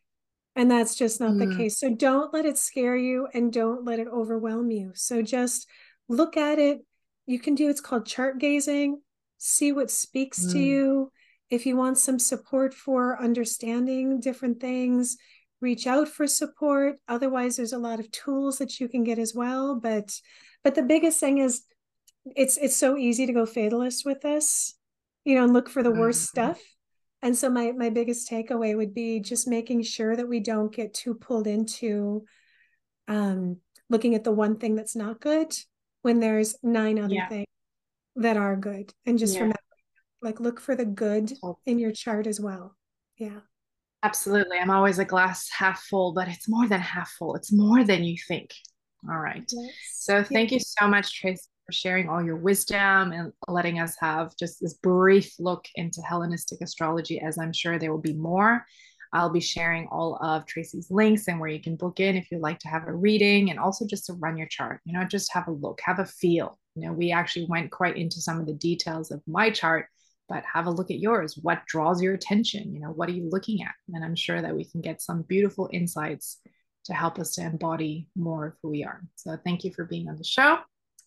[0.56, 1.50] And that's just not mm.
[1.50, 1.78] the case.
[1.80, 4.92] So don't let it scare you and don't let it overwhelm you.
[4.96, 5.68] So just
[6.08, 6.80] look at it.
[7.26, 9.02] You can do it's called chart gazing,
[9.38, 10.52] see what speaks mm.
[10.54, 11.12] to you.
[11.50, 15.18] If you want some support for understanding different things,
[15.62, 16.96] reach out for support.
[17.08, 19.76] Otherwise, there's a lot of tools that you can get as well.
[19.76, 20.12] But
[20.64, 21.64] but the biggest thing is
[22.36, 24.76] it's it's so easy to go fatalist with this,
[25.26, 26.30] you know, and look for the worst mm.
[26.30, 26.62] stuff
[27.26, 30.94] and so my my biggest takeaway would be just making sure that we don't get
[30.94, 32.24] too pulled into
[33.08, 33.58] um,
[33.90, 35.52] looking at the one thing that's not good
[36.04, 37.28] when there's nine other yeah.
[37.28, 37.48] things
[38.16, 38.94] that are good.
[39.08, 39.40] And just yeah.
[39.40, 39.60] remember
[40.22, 41.34] like look for the good
[41.66, 42.76] in your chart as well.
[43.18, 43.40] Yeah.
[44.04, 44.60] Absolutely.
[44.60, 47.34] I'm always a glass half full but it's more than half full.
[47.36, 48.54] It's more than you think.
[49.10, 49.52] All right.
[49.52, 49.74] Yes.
[49.94, 50.58] so thank yeah.
[50.58, 54.76] you so much Tracie for sharing all your wisdom and letting us have just this
[54.76, 58.66] brief look into Hellenistic astrology, as I'm sure there will be more.
[59.14, 62.42] I'll be sharing all of Tracie's links and where you can book in if you'd
[62.42, 64.82] like to have a reading and also just to run your chart.
[64.84, 66.60] You know, just have a look, have a feel.
[66.76, 69.88] You know, we actually went quite into some of the details of my chart,
[70.28, 71.40] but have a look at yours.
[71.42, 72.74] What draws your attention?
[72.74, 73.74] You know, what are you looking at?
[73.94, 76.42] And I'm sure that we can get some beautiful insights
[76.86, 79.02] to help us to embody more of who we are.
[79.16, 80.58] So thank you for being on the show.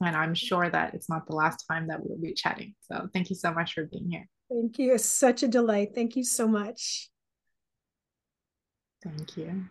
[0.00, 2.74] And I'm sure that it's not the last time that we'll be chatting.
[2.80, 4.28] So thank you so much for being here.
[4.48, 4.94] Thank you.
[4.94, 5.90] It's such a delight.
[5.94, 7.10] Thank you so much.
[9.02, 9.64] Thank you.